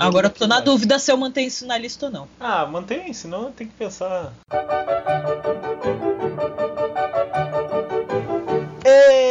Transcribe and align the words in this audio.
Agora 0.00 0.28
eu 0.28 0.30
tô 0.30 0.46
na 0.46 0.60
dúvida 0.60 0.98
se 0.98 1.12
eu 1.12 1.16
mantenho 1.18 1.48
isso 1.48 1.66
na 1.66 1.76
lista 1.76 2.06
ou 2.06 2.12
não. 2.12 2.28
Ah, 2.40 2.64
mantém, 2.64 3.12
senão 3.12 3.52
tem 3.52 3.66
que 3.66 3.74
pensar. 3.74 4.32
Ei! 8.82 9.29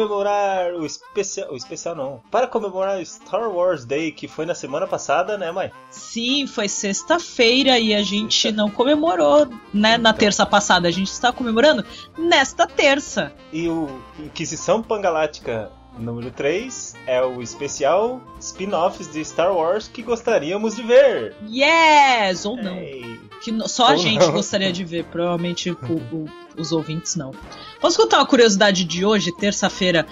Comemorar 0.00 0.72
o 0.74 0.86
especial. 0.86 1.52
O 1.52 1.56
especial 1.56 1.94
não. 1.94 2.22
Para 2.30 2.46
comemorar 2.46 2.98
o 2.98 3.04
Star 3.04 3.50
Wars 3.50 3.84
Day, 3.84 4.12
que 4.12 4.26
foi 4.26 4.46
na 4.46 4.54
semana 4.54 4.86
passada, 4.86 5.36
né, 5.36 5.50
mãe? 5.52 5.70
Sim, 5.90 6.46
foi 6.46 6.68
sexta-feira 6.68 7.78
e 7.78 7.94
a 7.94 8.02
gente 8.02 8.50
não 8.50 8.70
comemorou, 8.70 9.48
né, 9.72 9.98
na 9.98 10.12
terça 10.12 10.46
passada. 10.46 10.88
A 10.88 10.90
gente 10.90 11.08
está 11.08 11.32
comemorando 11.32 11.84
nesta 12.16 12.66
terça. 12.66 13.32
E 13.52 13.68
o 13.68 13.88
Inquisição 14.18 14.82
Pangalática 14.82 15.70
número 15.98 16.30
3 16.30 16.94
é 17.06 17.22
o 17.22 17.42
especial 17.42 18.20
spin-offs 18.40 19.10
de 19.12 19.24
Star 19.24 19.52
Wars 19.54 19.88
que 19.88 20.02
gostaríamos 20.02 20.76
de 20.76 20.82
ver. 20.82 21.34
Yes! 21.48 22.44
Ou 22.44 22.56
não. 22.56 22.76
Ei. 22.76 23.20
Que 23.42 23.56
só 23.68 23.88
a 23.88 23.90
Ou 23.92 23.96
gente 23.98 24.20
não. 24.24 24.32
gostaria 24.32 24.72
de 24.72 24.84
ver, 24.84 25.04
provavelmente 25.06 25.70
o- 25.70 25.76
o- 26.12 26.28
os 26.56 26.72
ouvintes 26.72 27.16
não. 27.16 27.32
Posso 27.80 27.96
contar 27.98 28.18
uma 28.18 28.26
curiosidade 28.26 28.84
de 28.84 29.04
hoje, 29.04 29.32
terça-feira? 29.36 30.06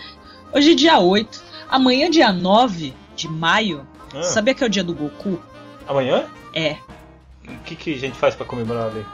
Hoje 0.53 0.73
é 0.73 0.75
dia 0.75 0.99
8, 0.99 1.43
amanhã 1.69 2.11
dia 2.11 2.33
9 2.33 2.95
de 3.15 3.29
maio. 3.29 3.87
Ah, 4.15 4.23
Sabia 4.23 4.55
que 4.55 4.65
é 4.65 4.67
o 4.67 4.71
dia 4.71 4.83
do 4.85 4.95
Goku? 4.95 5.39
Amanhã? 5.87 6.25
É. 6.55 6.77
O 7.47 7.59
que, 7.65 7.77
que 7.77 7.95
a 7.95 7.99
gente 7.99 8.17
faz 8.17 8.35
pra 8.35 8.47
comemorar 8.47 8.87
ali? 8.87 9.05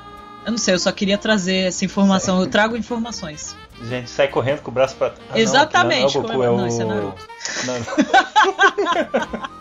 Eu 0.46 0.50
não 0.52 0.58
sei, 0.58 0.74
eu 0.74 0.78
só 0.78 0.92
queria 0.92 1.16
trazer 1.18 1.66
essa 1.68 1.84
informação. 1.84 2.40
Eu 2.40 2.46
trago 2.48 2.76
informações. 2.76 3.56
A 3.80 3.84
gente 3.84 4.08
sai 4.10 4.28
correndo 4.28 4.60
com 4.62 4.70
o 4.70 4.74
braço 4.74 4.94
pra 4.96 5.10
trás. 5.10 5.30
Exatamente, 5.40 6.16
Não, 6.16 6.22
não, 6.22 6.30
é 6.30 6.32
o 6.32 6.32
Goku, 6.32 6.32
como- 6.32 6.44
é 6.44 6.50
o... 6.50 6.56
não, 6.56 6.66
é 6.66 6.84
Naruto. 6.84 7.26
Não, 7.66 7.74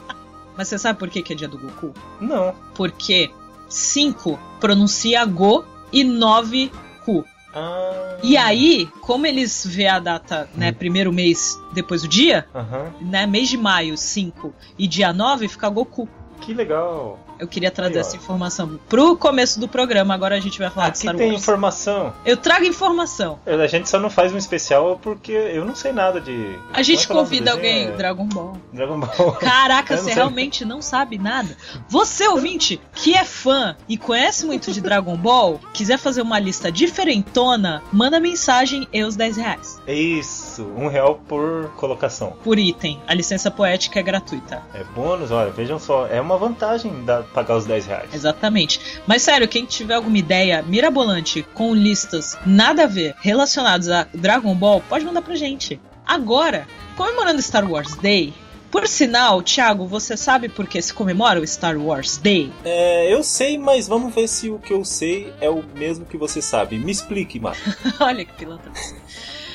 Mas 0.56 0.68
você 0.68 0.78
sabe 0.78 1.00
por 1.00 1.10
que, 1.10 1.22
que 1.24 1.34
é 1.34 1.36
dia 1.36 1.48
do 1.48 1.58
Goku? 1.58 1.94
não. 2.22 2.54
Porque 2.76 3.32
5 3.68 4.40
pronuncia 4.60 5.26
Go 5.26 5.66
e 5.92 6.04
9 6.04 6.72
Ku. 7.04 7.26
Ah, 7.56 8.18
E 8.24 8.38
aí, 8.38 8.88
como 9.02 9.26
eles 9.28 9.66
vê 9.66 9.88
a 9.88 10.00
data, 10.00 10.48
né, 10.56 10.72
primeiro 10.72 11.12
mês 11.12 11.60
depois 11.72 12.02
do 12.04 12.08
dia, 12.08 12.48
Aham. 12.54 12.92
né, 13.02 13.26
mês 13.28 13.50
de 13.50 13.58
maio 13.58 13.98
5 13.98 14.54
e 14.78 14.88
dia 14.88 15.12
9 15.12 15.48
fica 15.48 15.70
Goku. 15.70 16.08
Que 16.42 16.54
legal. 16.54 17.20
Eu 17.40 17.48
queria 17.48 17.72
trazer 17.72 17.96
Aí, 17.96 18.00
essa 18.00 18.16
informação 18.16 18.80
pro 18.90 19.16
começo 19.18 19.60
do 19.60 19.68
programa, 19.68 20.14
agora 20.14 20.36
a 20.36 20.40
gente 20.40 20.60
vai 20.60 20.70
falar 20.70 20.86
de 20.88 20.92
Aqui 20.92 21.00
Star 21.00 21.16
tem 21.16 21.30
Wars. 21.32 21.42
informação. 21.42 22.14
Eu 22.26 22.38
trago 22.38 22.66
informação. 22.66 23.40
A 23.46 23.68
gente 23.68 23.90
só 23.90 24.00
não 24.00 24.10
faz 24.10 24.34
um 24.34 24.38
especial 24.38 25.00
porque 25.02 25.32
eu 25.32 25.66
não 25.66 25.76
sei 25.76 25.92
nada 25.92 26.20
de. 26.22 26.58
A 26.74 26.82
gente 26.82 27.04
é 27.04 27.08
que 27.08 27.12
é 27.12 27.16
convida 27.16 27.52
alguém, 27.52 27.88
É 27.88 27.92
Dragon 27.92 28.26
Ball. 28.26 28.58
Dragon 28.72 29.00
Ball. 29.00 29.32
Caraca, 29.40 29.98
você 29.98 30.06
sei. 30.06 30.14
realmente 30.14 30.66
não 30.66 30.82
sabe 30.82 31.18
nada. 31.18 31.56
Você, 31.90 32.28
ouvinte, 32.28 32.80
que 32.94 33.16
é 33.16 33.24
fã 33.24 33.76
e 33.88 33.98
conhece 33.98 34.46
muito 34.46 34.72
de 34.72 34.82
Dragon 34.82 35.16
Ball, 35.18 35.60
quiser 35.74 35.98
fazer 35.98 36.22
uma 36.22 36.40
lista 36.40 36.72
diferentona, 36.72 37.82
manda 37.92 38.20
mensagem 38.20 38.88
e 38.92 39.04
os 39.04 39.16
10 39.16 39.38
reais. 39.38 39.80
É 39.88 39.94
Isso, 39.94 40.43
um 40.62 40.88
real 40.88 41.22
por 41.28 41.72
colocação. 41.78 42.34
Por 42.44 42.60
item. 42.60 43.02
A 43.08 43.14
licença 43.14 43.50
poética 43.50 44.00
é 44.00 44.04
gratuita. 44.04 44.62
É 44.74 44.84
bônus, 44.96 45.32
olha, 45.32 45.52
vejam 45.52 45.80
só, 45.80 46.08
é 46.08 46.20
uma 46.22 46.38
vantagem 46.38 47.04
da, 47.04 47.24
pagar 47.24 47.58
os 47.58 47.66
10 47.66 47.86
reais. 47.86 48.14
Exatamente. 48.14 48.80
Mas 49.08 49.22
sério, 49.22 49.48
quem 49.48 49.66
tiver 49.66 49.96
alguma 49.96 50.18
ideia 50.18 50.62
mirabolante 50.64 51.46
com 51.54 51.74
listas 51.74 52.38
nada 52.46 52.84
a 52.84 52.88
ver 52.88 53.16
relacionadas 53.22 53.90
a 53.90 54.08
Dragon 54.14 54.54
Ball, 54.56 54.82
pode 54.88 55.06
mandar 55.06 55.22
pra 55.22 55.36
gente. 55.36 55.80
Agora, 56.06 56.68
comemorando 56.96 57.42
Star 57.42 57.70
Wars 57.70 57.96
Day. 57.96 58.34
Por 58.74 58.88
sinal, 58.88 59.44
Thiago, 59.44 59.86
você 59.86 60.18
sabe 60.18 60.50
por 60.50 60.66
que 60.66 60.82
se 60.82 60.92
comemora 60.92 61.40
o 61.40 61.46
Star 61.46 61.78
Wars 61.78 62.18
Day? 62.18 62.52
É, 62.66 63.14
eu 63.14 63.24
sei, 63.24 63.56
mas 63.56 63.88
vamos 63.88 64.14
ver 64.16 64.28
se 64.28 64.50
o 64.50 64.58
que 64.58 64.74
eu 64.74 64.84
sei 64.84 65.32
é 65.40 65.48
o 65.48 65.64
mesmo 65.76 66.06
que 66.06 66.18
você 66.18 66.42
sabe. 66.42 66.80
Me 66.80 66.92
explique, 66.92 67.40
Marco. 67.40 67.62
Olha 68.02 68.26
que 68.26 68.34
pilantra. 68.34 68.72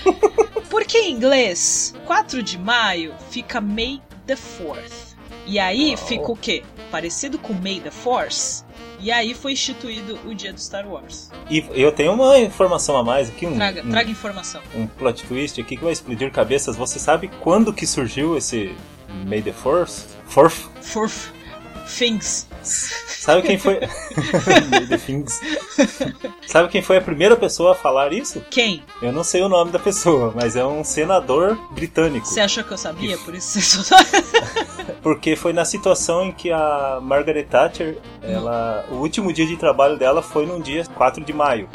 Porque 0.70 0.98
em 0.98 1.12
inglês, 1.12 1.94
4 2.06 2.42
de 2.42 2.58
maio 2.58 3.14
fica 3.30 3.60
May 3.60 4.02
the 4.26 4.34
4th. 4.34 5.16
E 5.46 5.58
aí 5.58 5.96
fica 5.96 6.30
o 6.30 6.36
quê? 6.36 6.62
Parecido 6.90 7.38
com 7.38 7.54
May 7.54 7.80
the 7.80 7.90
Force. 7.90 8.64
E 9.00 9.10
aí 9.10 9.32
foi 9.32 9.52
instituído 9.52 10.18
o 10.26 10.34
dia 10.34 10.52
do 10.52 10.60
Star 10.60 10.86
Wars. 10.86 11.30
E 11.48 11.64
eu 11.72 11.92
tenho 11.92 12.12
uma 12.12 12.38
informação 12.38 12.96
a 12.96 13.04
mais 13.04 13.28
aqui, 13.28 13.46
um, 13.46 13.54
Traga, 13.54 13.82
um, 13.82 13.90
traga 13.90 14.10
informação. 14.10 14.60
um 14.74 14.86
plot 14.86 15.24
twist 15.24 15.60
aqui 15.60 15.76
que 15.76 15.82
vai 15.82 15.92
explodir 15.92 16.30
cabeças. 16.32 16.76
Você 16.76 16.98
sabe 16.98 17.30
quando 17.40 17.72
que 17.72 17.86
surgiu 17.86 18.36
esse 18.36 18.74
May 19.26 19.40
the 19.40 19.52
Force? 19.52 20.04
Fourth? 20.26 20.68
Fourth 20.82 21.37
Things. 21.88 22.46
Sabe 22.62 23.42
quem 23.42 23.58
foi? 23.58 23.80
The 24.88 24.98
Things. 24.98 25.40
Sabe 26.46 26.68
quem 26.68 26.82
foi 26.82 26.98
a 26.98 27.00
primeira 27.00 27.36
pessoa 27.36 27.72
a 27.72 27.74
falar 27.74 28.12
isso? 28.12 28.42
Quem? 28.50 28.82
Eu 29.00 29.12
não 29.12 29.24
sei 29.24 29.42
o 29.42 29.48
nome 29.48 29.70
da 29.70 29.78
pessoa, 29.78 30.32
mas 30.34 30.56
é 30.56 30.64
um 30.64 30.84
senador 30.84 31.56
britânico. 31.72 32.26
Você 32.26 32.40
achou 32.40 32.62
que 32.64 32.72
eu 32.72 32.78
sabia? 32.78 33.16
Por 33.18 33.34
isso 33.34 33.60
você. 33.60 33.94
Porque 35.02 35.36
foi 35.36 35.52
na 35.52 35.64
situação 35.64 36.26
em 36.26 36.32
que 36.32 36.50
a 36.50 36.98
Margaret 37.00 37.44
Thatcher, 37.44 37.98
ela, 38.22 38.84
o 38.90 38.96
último 38.96 39.32
dia 39.32 39.46
de 39.46 39.56
trabalho 39.56 39.96
dela 39.96 40.20
foi 40.22 40.44
num 40.44 40.60
dia 40.60 40.84
4 40.94 41.24
de 41.24 41.32
maio. 41.32 41.68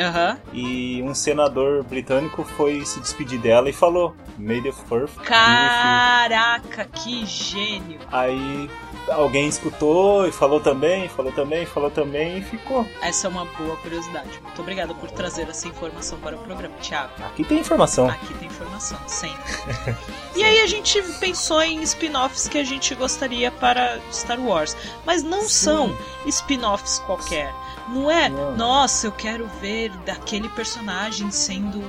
E 0.51 1.01
um 1.03 1.13
senador 1.13 1.83
britânico 1.83 2.43
foi 2.43 2.85
se 2.85 2.99
despedir 2.99 3.39
dela 3.39 3.69
e 3.69 3.73
falou: 3.73 4.15
May 4.37 4.61
the 4.61 4.71
fourth 4.71 5.11
be 5.13 5.19
with 5.19 5.23
you." 5.23 5.25
Caraca, 5.25 6.85
que 6.85 7.25
gênio. 7.25 7.99
Aí 8.11 8.69
alguém 9.09 9.47
escutou 9.47 10.27
e 10.27 10.31
falou 10.31 10.59
também, 10.59 11.09
falou 11.09 11.31
também, 11.31 11.65
falou 11.65 11.91
também 11.91 12.37
e 12.37 12.41
ficou. 12.41 12.87
Essa 13.01 13.27
é 13.27 13.29
uma 13.29 13.45
boa 13.45 13.75
curiosidade. 13.77 14.39
Muito 14.41 14.61
obrigada 14.61 14.93
por 14.93 15.09
trazer 15.11 15.49
essa 15.49 15.67
informação 15.67 16.17
para 16.19 16.35
o 16.35 16.39
programa, 16.39 16.75
Thiago. 16.77 17.11
Aqui 17.23 17.43
tem 17.43 17.59
informação. 17.59 18.09
Aqui 18.09 18.33
tem 18.35 18.47
informação, 18.47 18.97
sempre. 19.07 19.43
e 20.35 20.43
aí 20.43 20.59
a 20.61 20.67
gente 20.67 21.01
pensou 21.19 21.61
em 21.61 21.81
spin-offs 21.83 22.47
que 22.47 22.57
a 22.57 22.63
gente 22.63 22.93
gostaria 22.95 23.51
para 23.51 23.99
Star 24.11 24.39
Wars. 24.39 24.75
Mas 25.05 25.23
não 25.23 25.41
Sim. 25.41 25.47
são 25.49 25.97
spin-offs 26.25 26.99
qualquer. 26.99 27.53
Não 27.89 28.09
é, 28.09 28.29
nossa, 28.29 29.07
eu 29.07 29.11
quero 29.11 29.47
ver 29.61 29.91
daquele 30.05 30.47
personagem 30.49 31.29
sendo 31.31 31.79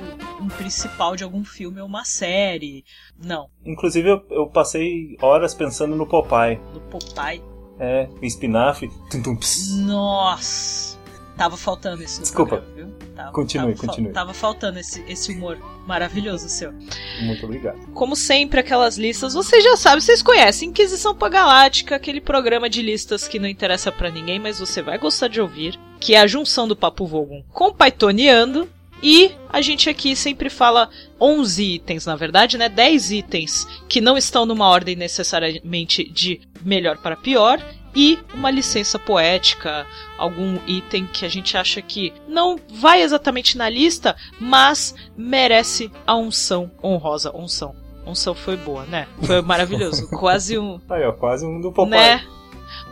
um 0.41 0.47
principal 0.47 1.15
de 1.15 1.23
algum 1.23 1.43
filme 1.43 1.79
ou 1.81 1.87
uma 1.87 2.03
série. 2.05 2.83
Não, 3.23 3.49
Inclusive 3.65 4.09
eu, 4.09 4.25
eu 4.29 4.47
passei 4.47 5.15
horas 5.21 5.53
pensando 5.53 5.95
no 5.95 6.05
Popeye. 6.05 6.59
do 6.73 6.79
Popeye. 6.81 7.41
É, 7.79 8.07
o 8.21 8.25
espinafre. 8.25 8.89
Tum, 9.11 9.21
tum. 9.21 9.37
Nossa, 9.85 10.97
tava 11.37 11.57
faltando 11.57 12.01
isso 12.03 12.17
no 12.17 12.23
Desculpa. 12.23 12.57
programa, 12.57 12.75
viu? 12.75 12.95
Tava, 13.15 13.31
Continue, 13.31 13.73
tava, 13.75 13.87
continue. 13.87 14.13
Tava 14.13 14.33
faltando 14.33 14.79
esse, 14.79 15.01
esse 15.07 15.31
humor 15.31 15.57
maravilhoso 15.87 16.49
seu. 16.49 16.73
Muito 17.21 17.45
obrigado. 17.45 17.77
Como 17.93 18.15
sempre, 18.15 18.59
aquelas 18.59 18.97
listas, 18.97 19.33
vocês 19.33 19.63
já 19.63 19.77
sabem, 19.77 20.01
vocês 20.01 20.21
conhecem 20.21 20.69
Inquisição 20.69 21.13
Galáctica, 21.13 21.95
aquele 21.95 22.19
programa 22.19 22.69
de 22.69 22.81
listas 22.81 23.27
que 23.27 23.39
não 23.39 23.47
interessa 23.47 23.91
pra 23.91 24.09
ninguém, 24.09 24.37
mas 24.39 24.59
você 24.59 24.81
vai 24.81 24.97
gostar 24.97 25.29
de 25.29 25.39
ouvir, 25.39 25.79
que 26.05 26.13
é 26.13 26.19
a 26.19 26.27
junção 26.27 26.67
do 26.67 26.75
Papo 26.75 27.07
Vogon 27.07 27.41
com 27.51 27.73
Pythoniando. 27.73 28.69
E 29.01 29.31
a 29.49 29.59
gente 29.59 29.89
aqui 29.89 30.15
sempre 30.15 30.51
fala 30.51 30.89
11 31.19 31.63
itens, 31.63 32.05
na 32.05 32.15
verdade, 32.15 32.57
né? 32.59 32.69
10 32.69 33.11
itens 33.11 33.67
que 33.89 33.99
não 33.99 34.15
estão 34.15 34.45
numa 34.45 34.69
ordem 34.69 34.95
necessariamente 34.95 36.03
de 36.03 36.41
melhor 36.63 36.97
para 36.97 37.15
pior 37.15 37.59
e 37.95 38.19
uma 38.33 38.51
licença 38.51 38.99
poética, 38.99 39.85
algum 40.17 40.59
item 40.67 41.07
que 41.07 41.25
a 41.25 41.29
gente 41.29 41.57
acha 41.57 41.81
que 41.81 42.13
não 42.27 42.57
vai 42.75 43.01
exatamente 43.01 43.57
na 43.57 43.67
lista, 43.67 44.15
mas 44.39 44.93
merece 45.17 45.91
a 46.05 46.15
unção 46.15 46.71
honrosa. 46.83 47.35
Unção. 47.35 47.75
Unção 48.05 48.35
foi 48.35 48.55
boa, 48.55 48.85
né? 48.85 49.07
Foi 49.23 49.41
maravilhoso. 49.43 50.07
Quase 50.09 50.57
um. 50.57 50.79
Aí, 50.87 51.03
ó, 51.03 51.11
quase 51.13 51.45
um 51.45 51.59
do 51.59 51.71
Popeye. 51.71 51.99
Né? 51.99 52.34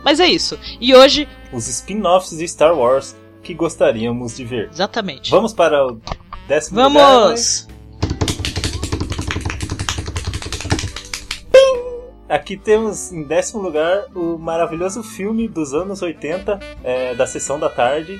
Mas 0.02 0.20
é 0.20 0.26
isso. 0.26 0.58
E 0.80 0.94
hoje, 0.94 1.28
Os 1.52 1.66
spin-offs 1.68 2.36
de 2.36 2.46
Star 2.46 2.76
Wars 2.76 3.16
que 3.42 3.54
gostaríamos 3.54 4.36
de 4.36 4.44
ver. 4.44 4.70
exatamente. 4.72 5.30
Vamos 5.30 5.52
para 5.52 5.86
o 5.86 6.00
décimo 6.48 6.80
lugar. 6.80 6.92
né? 6.92 7.24
Vamos! 7.26 7.68
Aqui 12.28 12.56
temos 12.56 13.12
em 13.12 13.22
décimo 13.22 13.60
lugar 13.62 14.06
o 14.14 14.38
maravilhoso 14.38 15.02
filme 15.02 15.46
dos 15.46 15.74
anos 15.74 16.00
80, 16.02 16.58
é, 16.82 17.14
da 17.14 17.26
sessão 17.26 17.60
da 17.60 17.68
tarde, 17.68 18.18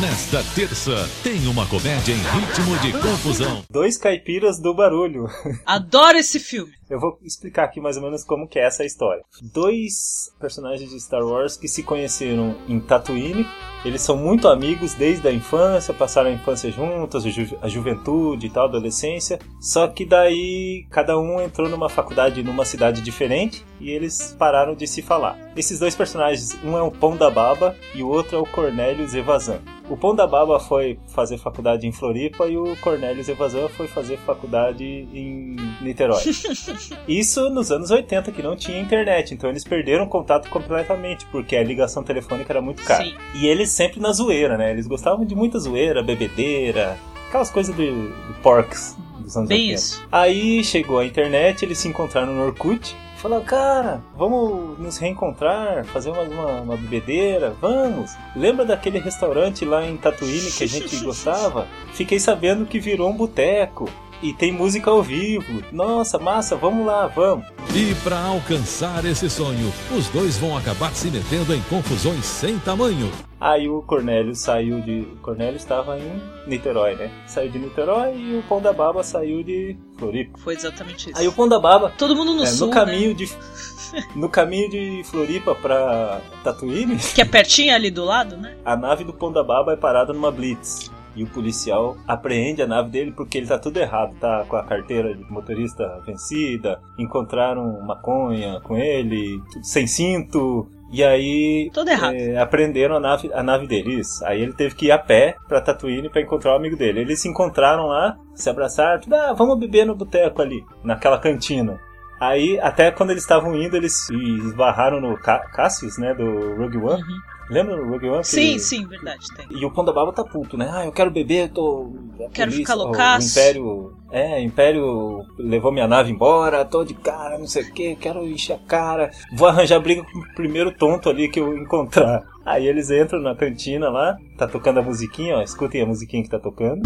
Nesta 0.00 0.42
terça, 0.54 1.06
tem 1.22 1.46
uma 1.46 1.66
comédia 1.66 2.14
em 2.14 2.16
ritmo 2.16 2.78
de 2.78 2.92
confusão. 2.92 3.62
Dois 3.70 3.98
caipiras 3.98 4.58
do 4.58 4.72
barulho. 4.72 5.28
Adoro 5.66 6.16
esse 6.16 6.40
filme. 6.40 6.72
Eu 6.92 7.00
vou 7.00 7.18
explicar 7.22 7.64
aqui 7.64 7.80
mais 7.80 7.96
ou 7.96 8.02
menos 8.02 8.22
como 8.22 8.46
que 8.46 8.58
é 8.58 8.66
essa 8.66 8.84
história. 8.84 9.24
Dois 9.40 10.30
personagens 10.38 10.90
de 10.90 11.00
Star 11.00 11.24
Wars 11.24 11.56
que 11.56 11.66
se 11.66 11.82
conheceram 11.82 12.54
em 12.68 12.78
Tatooine. 12.78 13.46
Eles 13.82 14.02
são 14.02 14.14
muito 14.14 14.46
amigos 14.46 14.92
desde 14.92 15.26
a 15.26 15.32
infância, 15.32 15.94
passaram 15.94 16.28
a 16.28 16.34
infância 16.34 16.70
juntos, 16.70 17.24
a, 17.24 17.30
ju 17.30 17.56
a 17.62 17.66
juventude 17.66 18.46
e 18.46 18.50
tal, 18.50 18.66
adolescência. 18.66 19.38
Só 19.58 19.88
que 19.88 20.04
daí 20.04 20.86
cada 20.90 21.18
um 21.18 21.40
entrou 21.40 21.66
numa 21.66 21.88
faculdade 21.88 22.42
numa 22.42 22.66
cidade 22.66 23.00
diferente 23.00 23.64
e 23.80 23.90
eles 23.90 24.36
pararam 24.38 24.74
de 24.74 24.86
se 24.86 25.00
falar. 25.00 25.38
Esses 25.56 25.78
dois 25.78 25.96
personagens, 25.96 26.54
um 26.62 26.76
é 26.76 26.82
o 26.82 26.90
Pão 26.90 27.16
da 27.16 27.30
Baba 27.30 27.74
e 27.94 28.02
o 28.02 28.08
outro 28.08 28.36
é 28.36 28.38
o 28.38 28.46
Cornelius 28.46 29.14
Evazan. 29.14 29.62
O 29.88 29.96
Pão 29.96 30.14
da 30.14 30.26
Baba 30.26 30.60
foi 30.60 30.98
fazer 31.08 31.38
faculdade 31.38 31.86
em 31.86 31.92
Floripa 31.92 32.46
e 32.46 32.56
o 32.56 32.76
Cornelius 32.76 33.28
Evazan 33.28 33.68
foi 33.68 33.88
fazer 33.88 34.16
faculdade 34.18 34.84
em 34.84 35.56
Niterói. 35.80 36.22
Isso 37.06 37.50
nos 37.50 37.70
anos 37.70 37.90
80, 37.90 38.32
que 38.32 38.42
não 38.42 38.56
tinha 38.56 38.80
internet, 38.80 39.34
então 39.34 39.50
eles 39.50 39.64
perderam 39.64 40.06
contato 40.06 40.48
completamente, 40.48 41.26
porque 41.26 41.56
a 41.56 41.62
ligação 41.62 42.02
telefônica 42.02 42.52
era 42.52 42.62
muito 42.62 42.82
cara. 42.82 43.04
Sim. 43.04 43.14
E 43.34 43.46
eles 43.46 43.70
sempre 43.70 44.00
na 44.00 44.12
zoeira, 44.12 44.56
né? 44.56 44.70
Eles 44.70 44.86
gostavam 44.86 45.24
de 45.24 45.34
muita 45.34 45.58
zoeira, 45.58 46.02
bebedeira, 46.02 46.96
aquelas 47.28 47.50
coisas 47.50 47.74
de, 47.74 47.90
de 47.90 48.34
porcs 48.42 48.96
dos 49.18 49.36
anos 49.36 49.48
Bem 49.48 49.70
80. 49.70 49.74
isso. 49.74 50.06
Aí 50.10 50.62
chegou 50.64 50.98
a 50.98 51.04
internet, 51.04 51.64
eles 51.64 51.78
se 51.78 51.88
encontraram 51.88 52.32
no 52.32 52.44
Orkut. 52.44 52.94
Falaram, 53.16 53.44
cara, 53.44 54.02
vamos 54.16 54.78
nos 54.80 54.98
reencontrar, 54.98 55.84
fazer 55.84 56.10
uma, 56.10 56.22
uma, 56.22 56.60
uma 56.60 56.76
bebedeira, 56.76 57.54
vamos. 57.60 58.10
Lembra 58.34 58.64
daquele 58.64 58.98
restaurante 58.98 59.64
lá 59.64 59.86
em 59.86 59.96
Tatooine 59.96 60.50
que 60.50 60.64
a 60.64 60.68
gente 60.68 60.96
gostava? 61.04 61.68
Fiquei 61.92 62.18
sabendo 62.18 62.66
que 62.66 62.80
virou 62.80 63.08
um 63.08 63.16
boteco 63.16 63.88
e 64.22 64.32
tem 64.32 64.52
música 64.52 64.90
ao 64.90 65.02
vivo. 65.02 65.62
Nossa, 65.72 66.18
massa, 66.18 66.54
vamos 66.56 66.86
lá, 66.86 67.06
vamos. 67.08 67.46
E 67.74 67.94
para 68.04 68.18
alcançar 68.20 69.04
esse 69.04 69.28
sonho, 69.28 69.72
os 69.96 70.08
dois 70.08 70.38
vão 70.38 70.56
acabar 70.56 70.94
se 70.94 71.10
metendo 71.10 71.54
em 71.54 71.60
confusões 71.62 72.24
sem 72.24 72.58
tamanho. 72.58 73.10
Aí 73.40 73.68
o 73.68 73.82
Cornélio 73.82 74.34
saiu 74.36 74.80
de. 74.80 75.00
O 75.00 75.16
Cornélio 75.20 75.56
estava 75.56 75.98
em 75.98 76.22
Niterói, 76.46 76.94
né? 76.94 77.10
Saiu 77.26 77.50
de 77.50 77.58
Niterói 77.58 78.14
e 78.16 78.38
o 78.38 78.42
Pão 78.48 78.60
da 78.60 78.72
Baba 78.72 79.02
saiu 79.02 79.42
de 79.42 79.76
Floripa. 79.98 80.38
Foi 80.38 80.54
exatamente 80.54 81.10
isso. 81.10 81.18
Aí 81.18 81.26
o 81.26 81.32
Pão 81.32 81.48
da 81.48 81.58
Baba 81.58 81.92
Todo 81.98 82.14
mundo 82.14 82.34
no 82.34 82.44
É, 82.44 82.46
sul, 82.46 82.68
no 82.68 82.74
né? 82.74 82.80
caminho 82.80 83.14
de 83.14 83.28
no 84.14 84.28
caminho 84.28 84.70
de 84.70 85.02
Floripa 85.04 85.54
pra 85.56 86.20
Tatooine, 86.44 86.96
Que 86.96 87.20
é 87.22 87.24
pertinho 87.24 87.74
ali 87.74 87.90
do 87.90 88.04
lado, 88.04 88.36
né? 88.36 88.54
a 88.64 88.76
nave 88.76 89.02
do 89.02 89.12
Pão 89.12 89.32
da 89.32 89.42
Baba 89.42 89.72
é 89.72 89.76
parada 89.76 90.12
numa 90.12 90.30
blitz. 90.30 90.90
E 91.14 91.22
o 91.24 91.26
policial 91.26 91.96
apreende 92.06 92.62
a 92.62 92.66
nave 92.66 92.90
dele 92.90 93.12
porque 93.12 93.38
ele 93.38 93.46
tá 93.46 93.58
tudo 93.58 93.76
errado, 93.78 94.14
tá 94.18 94.44
com 94.48 94.56
a 94.56 94.64
carteira 94.64 95.14
de 95.14 95.22
motorista 95.30 96.00
vencida, 96.06 96.80
encontraram 96.98 97.80
maconha 97.82 98.60
com 98.60 98.76
ele, 98.76 99.40
sem 99.62 99.86
cinto. 99.86 100.68
E 100.90 101.02
aí 101.02 101.70
Todo 101.72 101.88
errado. 101.88 102.14
é, 102.14 102.36
aprenderam 102.36 102.96
a 102.96 103.00
nave, 103.00 103.30
a 103.32 103.42
nave 103.42 103.66
dele, 103.66 104.00
isso. 104.00 104.22
Aí 104.26 104.42
ele 104.42 104.52
teve 104.52 104.74
que 104.74 104.86
ir 104.86 104.90
a 104.92 104.98
pé 104.98 105.36
pra 105.48 105.60
Tatooine 105.60 106.10
pra 106.10 106.20
encontrar 106.20 106.52
o 106.52 106.56
amigo 106.56 106.76
dele. 106.76 107.00
Eles 107.00 107.20
se 107.20 107.28
encontraram 107.28 107.86
lá, 107.86 108.16
se 108.34 108.50
abraçaram, 108.50 109.00
tudo, 109.00 109.14
ah, 109.14 109.32
vamos 109.32 109.58
beber 109.58 109.86
no 109.86 109.94
boteco 109.94 110.42
ali, 110.42 110.62
naquela 110.84 111.18
cantina. 111.18 111.80
Aí, 112.22 112.56
até 112.60 112.90
quando 112.92 113.10
eles 113.10 113.24
estavam 113.24 113.52
indo, 113.56 113.76
eles 113.76 114.08
esbarraram 114.10 115.00
no 115.00 115.18
Ca- 115.18 115.40
Cassius, 115.52 115.98
né, 115.98 116.14
do 116.14 116.54
Rogue 116.56 116.76
One. 116.76 117.02
Uhum. 117.02 117.18
Lembra 117.50 117.76
do 117.76 117.84
Rogue 117.90 118.08
One? 118.08 118.24
Sim, 118.24 118.50
ele- 118.50 118.58
sim, 118.60 118.86
verdade, 118.86 119.26
tem. 119.36 119.44
E 119.50 119.64
o 119.66 119.70
Pão 119.72 119.84
da 119.84 119.92
Baba 119.92 120.12
tá 120.12 120.22
puto, 120.22 120.56
né? 120.56 120.70
Ah, 120.72 120.86
eu 120.86 120.92
quero 120.92 121.10
beber, 121.10 121.48
eu 121.48 121.52
tô... 121.52 121.92
a 122.24 122.30
Quero 122.30 122.52
ficar 122.52 122.76
o- 122.76 122.84
loucaço. 122.84 123.26
O 123.26 123.30
Império... 123.42 123.92
É, 124.12 124.36
o 124.36 124.42
Império 124.44 125.24
levou 125.36 125.72
minha 125.72 125.88
nave 125.88 126.12
embora, 126.12 126.64
tô 126.64 126.84
de 126.84 126.94
cara, 126.94 127.36
não 127.38 127.46
sei 127.48 127.64
o 127.64 127.72
que, 127.72 127.96
quero 127.96 128.24
encher 128.24 128.52
a 128.54 128.58
cara. 128.68 129.10
Vou 129.34 129.48
arranjar 129.48 129.80
briga 129.80 130.04
com 130.04 130.18
o 130.20 130.34
primeiro 130.34 130.70
tonto 130.70 131.10
ali 131.10 131.28
que 131.28 131.40
eu 131.40 131.58
encontrar. 131.58 132.22
Aí 132.46 132.66
eles 132.68 132.88
entram 132.88 133.20
na 133.20 133.34
cantina 133.34 133.88
lá, 133.90 134.16
tá 134.38 134.46
tocando 134.46 134.78
a 134.78 134.82
musiquinha, 134.82 135.38
ó, 135.38 135.42
escutem 135.42 135.82
a 135.82 135.86
musiquinha 135.86 136.22
que 136.22 136.30
tá 136.30 136.38
tocando. 136.38 136.82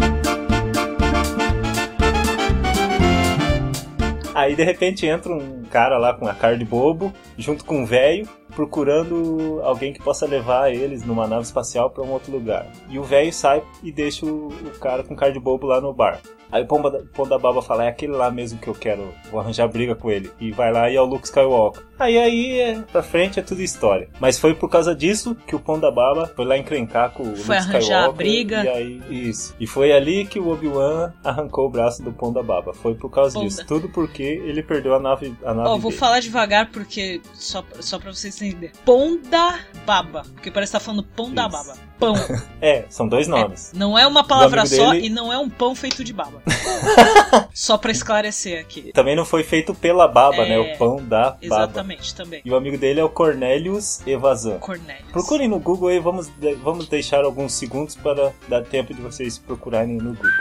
Aí 4.37 4.55
de 4.55 4.63
repente 4.63 5.03
entra 5.03 5.33
um 5.33 5.63
cara 5.63 5.97
lá 5.97 6.13
com 6.13 6.27
a 6.27 6.33
cara 6.35 6.55
de 6.55 6.63
bobo, 6.63 7.11
junto 7.39 7.65
com 7.65 7.79
um 7.79 7.85
velho, 7.87 8.29
procurando 8.55 9.59
alguém 9.63 9.91
que 9.91 9.99
possa 9.99 10.27
levar 10.27 10.71
eles 10.71 11.03
numa 11.03 11.25
nave 11.25 11.41
espacial 11.41 11.89
pra 11.89 12.03
um 12.03 12.11
outro 12.11 12.31
lugar. 12.31 12.67
E 12.87 12.99
o 12.99 13.03
velho 13.03 13.33
sai 13.33 13.63
e 13.81 13.91
deixa 13.91 14.27
o, 14.27 14.49
o 14.49 14.79
cara 14.79 15.01
com 15.01 15.15
cara 15.15 15.33
de 15.33 15.39
bobo 15.39 15.65
lá 15.65 15.81
no 15.81 15.91
bar. 15.91 16.21
Aí 16.51 16.63
o 16.63 16.65
Pomba 16.65 17.39
Baba 17.39 17.61
fala, 17.61 17.85
é 17.85 17.89
aquele 17.89 18.13
lá 18.13 18.31
mesmo 18.31 18.59
que 18.59 18.67
eu 18.67 18.73
quero, 18.73 19.13
vou 19.31 19.39
arranjar 19.39 19.67
briga 19.67 19.95
com 19.95 20.09
ele. 20.09 20.31
E 20.39 20.51
vai 20.51 20.71
lá 20.71 20.89
e 20.89 20.95
é 20.95 21.01
o 21.01 21.05
Luke 21.05 21.25
Skywalker. 21.25 21.83
Aí 21.99 22.17
aí, 22.17 22.59
é, 22.59 22.79
pra 22.91 23.01
frente 23.03 23.39
é 23.39 23.43
tudo 23.43 23.61
história. 23.61 24.09
Mas 24.19 24.39
foi 24.39 24.53
por 24.53 24.69
causa 24.69 24.95
disso 24.95 25.35
que 25.47 25.55
o 25.55 25.59
Baba 25.59 26.31
foi 26.35 26.45
lá 26.45 26.57
encrencar 26.57 27.11
com 27.11 27.23
o 27.23 27.35
Foi 27.35 27.57
Luke 27.57 27.69
arranjar 27.69 27.77
a 27.77 27.79
Skywalker. 27.81 28.15
briga. 28.15 28.63
E 28.63 28.69
aí, 28.69 29.01
isso. 29.09 29.55
E 29.59 29.67
foi 29.67 29.91
ali 29.91 30.25
que 30.25 30.39
o 30.39 30.49
Obi-Wan 30.49 31.13
arrancou 31.23 31.65
o 31.65 31.69
braço 31.69 32.01
do 32.03 32.11
Baba. 32.43 32.73
Foi 32.73 32.95
por 32.95 33.09
causa 33.09 33.33
Ponda. 33.35 33.47
disso. 33.47 33.65
Tudo 33.65 33.89
porque 33.89 34.23
ele 34.23 34.63
perdeu 34.63 34.95
a 34.95 34.99
nave, 34.99 35.35
a 35.43 35.53
nave 35.53 35.69
Ó, 35.69 35.77
vou 35.77 35.89
dele. 35.91 35.99
falar 35.99 36.19
devagar 36.19 36.71
porque. 36.71 37.21
Só, 37.33 37.63
só 37.79 37.99
pra 37.99 38.13
vocês 38.13 38.41
entenderem. 38.41 38.75
Pão 38.85 39.19
da 39.29 39.59
baba. 39.85 40.23
Porque 40.33 40.51
parece 40.51 40.71
que 40.71 40.77
tá 40.77 40.83
falando 40.83 41.03
pão 41.03 41.33
da 41.33 41.43
Isso. 41.47 41.51
baba. 41.51 41.73
Pão. 41.99 42.15
É, 42.59 42.85
são 42.89 43.07
dois 43.07 43.27
nomes. 43.27 43.71
Não 43.75 43.97
é 43.97 44.07
uma 44.07 44.23
palavra 44.23 44.65
só 44.65 44.91
dele- 44.91 45.05
e 45.05 45.09
não 45.09 45.31
é 45.31 45.37
um 45.37 45.47
pão 45.47 45.75
feito 45.75 46.03
de 46.03 46.11
baba. 46.11 46.41
só 47.53 47.77
pra 47.77 47.91
esclarecer 47.91 48.59
aqui. 48.59 48.91
Também 48.93 49.15
não 49.15 49.23
foi 49.25 49.43
feito 49.43 49.75
pela 49.75 50.07
baba, 50.07 50.37
É, 50.37 50.49
né? 50.49 50.57
O 50.59 50.77
pão 50.77 50.97
da 50.97 51.25
baba. 51.31 51.37
Exatamente, 51.41 52.15
também. 52.15 52.41
E 52.43 52.51
o 52.51 52.55
amigo 52.55 52.77
dele 52.77 52.99
é 52.99 53.03
o 53.03 53.09
Cornelius 53.09 54.01
Evazan. 54.07 54.57
Cornelius. 54.57 55.11
Procurem 55.11 55.47
no 55.47 55.59
Google 55.59 55.89
aí, 55.89 55.99
vamos, 55.99 56.29
vamos 56.63 56.87
deixar 56.87 57.23
alguns 57.23 57.53
segundos 57.53 57.95
para 57.95 58.33
dar 58.47 58.63
tempo 58.63 58.93
de 58.93 59.01
vocês 59.01 59.37
procurarem 59.37 59.97
no 59.97 60.13
Google. 60.15 60.31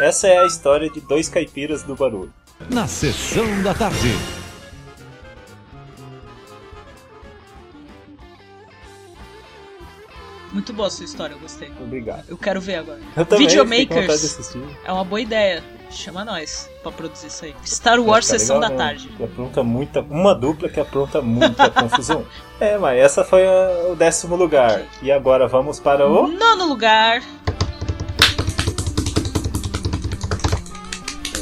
Essa 0.00 0.28
é 0.28 0.38
a 0.38 0.46
história 0.46 0.90
de 0.90 1.00
dois 1.00 1.28
caipiras 1.28 1.82
do 1.84 1.94
barulho. 1.94 2.32
Na 2.70 2.86
sessão 2.86 3.62
da 3.62 3.72
tarde. 3.72 4.10
Muito 10.52 10.72
boa 10.72 10.88
a 10.88 10.90
sua 10.90 11.04
história, 11.04 11.34
eu 11.34 11.38
gostei. 11.38 11.70
Obrigado. 11.80 12.24
Eu 12.28 12.36
quero 12.36 12.60
ver 12.60 12.76
agora. 12.76 12.98
Eu 13.16 13.24
também 13.24 13.46
Videomakers 13.46 14.48
é 14.84 14.92
uma 14.92 15.04
boa 15.04 15.20
ideia. 15.20 15.62
Chama 15.90 16.24
nós 16.24 16.68
pra 16.82 16.92
produzir 16.92 17.26
isso 17.28 17.44
aí. 17.44 17.54
Star 17.66 17.98
Wars 18.00 18.26
ficar 18.26 18.38
Sessão 18.38 18.60
da 18.60 18.68
legal, 18.68 18.78
né? 18.78 18.84
Tarde. 18.92 19.08
Que 19.16 19.24
apronta 19.24 19.62
muita, 19.64 20.00
uma 20.02 20.34
dupla 20.34 20.68
que 20.68 20.78
apronta 20.78 21.20
muita 21.20 21.68
confusão. 21.70 22.24
É, 22.60 22.78
mas 22.78 22.98
essa 22.98 23.24
foi 23.24 23.44
a- 23.46 23.88
o 23.90 23.96
décimo 23.96 24.36
lugar. 24.36 24.82
E 25.02 25.10
agora 25.10 25.48
vamos 25.48 25.80
para 25.80 26.06
o. 26.08 26.28
Nono 26.28 26.66
lugar, 26.66 27.22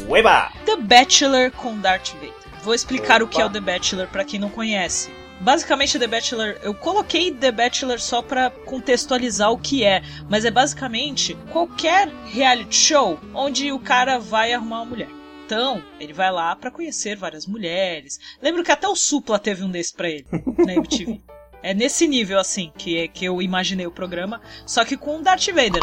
Ueba! 0.09 0.51
The 0.65 0.77
Bachelor 0.77 1.51
com 1.51 1.79
Darth 1.79 2.13
Vader. 2.15 2.33
Vou 2.63 2.75
explicar 2.75 3.23
o 3.23 3.29
que 3.29 3.41
é 3.41 3.45
o 3.45 3.51
The 3.51 3.61
Bachelor 3.61 4.07
pra 4.09 4.25
quem 4.25 4.41
não 4.41 4.49
conhece. 4.49 5.11
Basicamente, 5.41 5.99
The 5.99 6.07
Bachelor, 6.07 6.57
eu 6.63 6.75
coloquei 6.75 7.31
The 7.33 7.53
Bachelor 7.53 8.01
só 8.01 8.21
pra 8.21 8.51
contextualizar 8.51 9.53
o 9.53 9.59
que 9.59 9.85
é, 9.85 10.03
mas 10.29 10.45
é 10.45 10.51
basicamente 10.51 11.37
qualquer 11.53 12.09
reality 12.27 12.75
show 12.75 13.19
onde 13.33 13.71
o 13.71 13.79
cara 13.79 14.19
vai 14.19 14.53
arrumar 14.53 14.83
uma 14.83 14.87
mulher. 14.87 15.09
Então, 15.47 15.83
ele 15.99 16.13
vai 16.13 16.31
lá 16.31 16.55
pra 16.55 16.71
conhecer 16.71 17.17
várias 17.17 17.47
mulheres. 17.47 18.19
Lembro 18.43 18.63
que 18.63 18.73
até 18.73 18.87
o 18.87 18.97
Supla 18.97 19.39
teve 19.39 19.65
um 19.65 19.71
desse 19.71 19.95
pra 19.95 20.11
ele 20.11 20.27
na 20.59 20.75
MTV. 20.75 21.21
É 21.63 21.73
nesse 21.73 22.07
nível, 22.07 22.39
assim, 22.39 22.71
que, 22.77 23.09
que 23.09 23.25
eu 23.25 23.41
imaginei 23.41 23.87
o 23.87 23.91
programa, 23.91 24.41
só 24.67 24.85
que 24.85 24.97
com 24.97 25.19
o 25.19 25.23
Darth 25.23 25.47
Vader. 25.47 25.83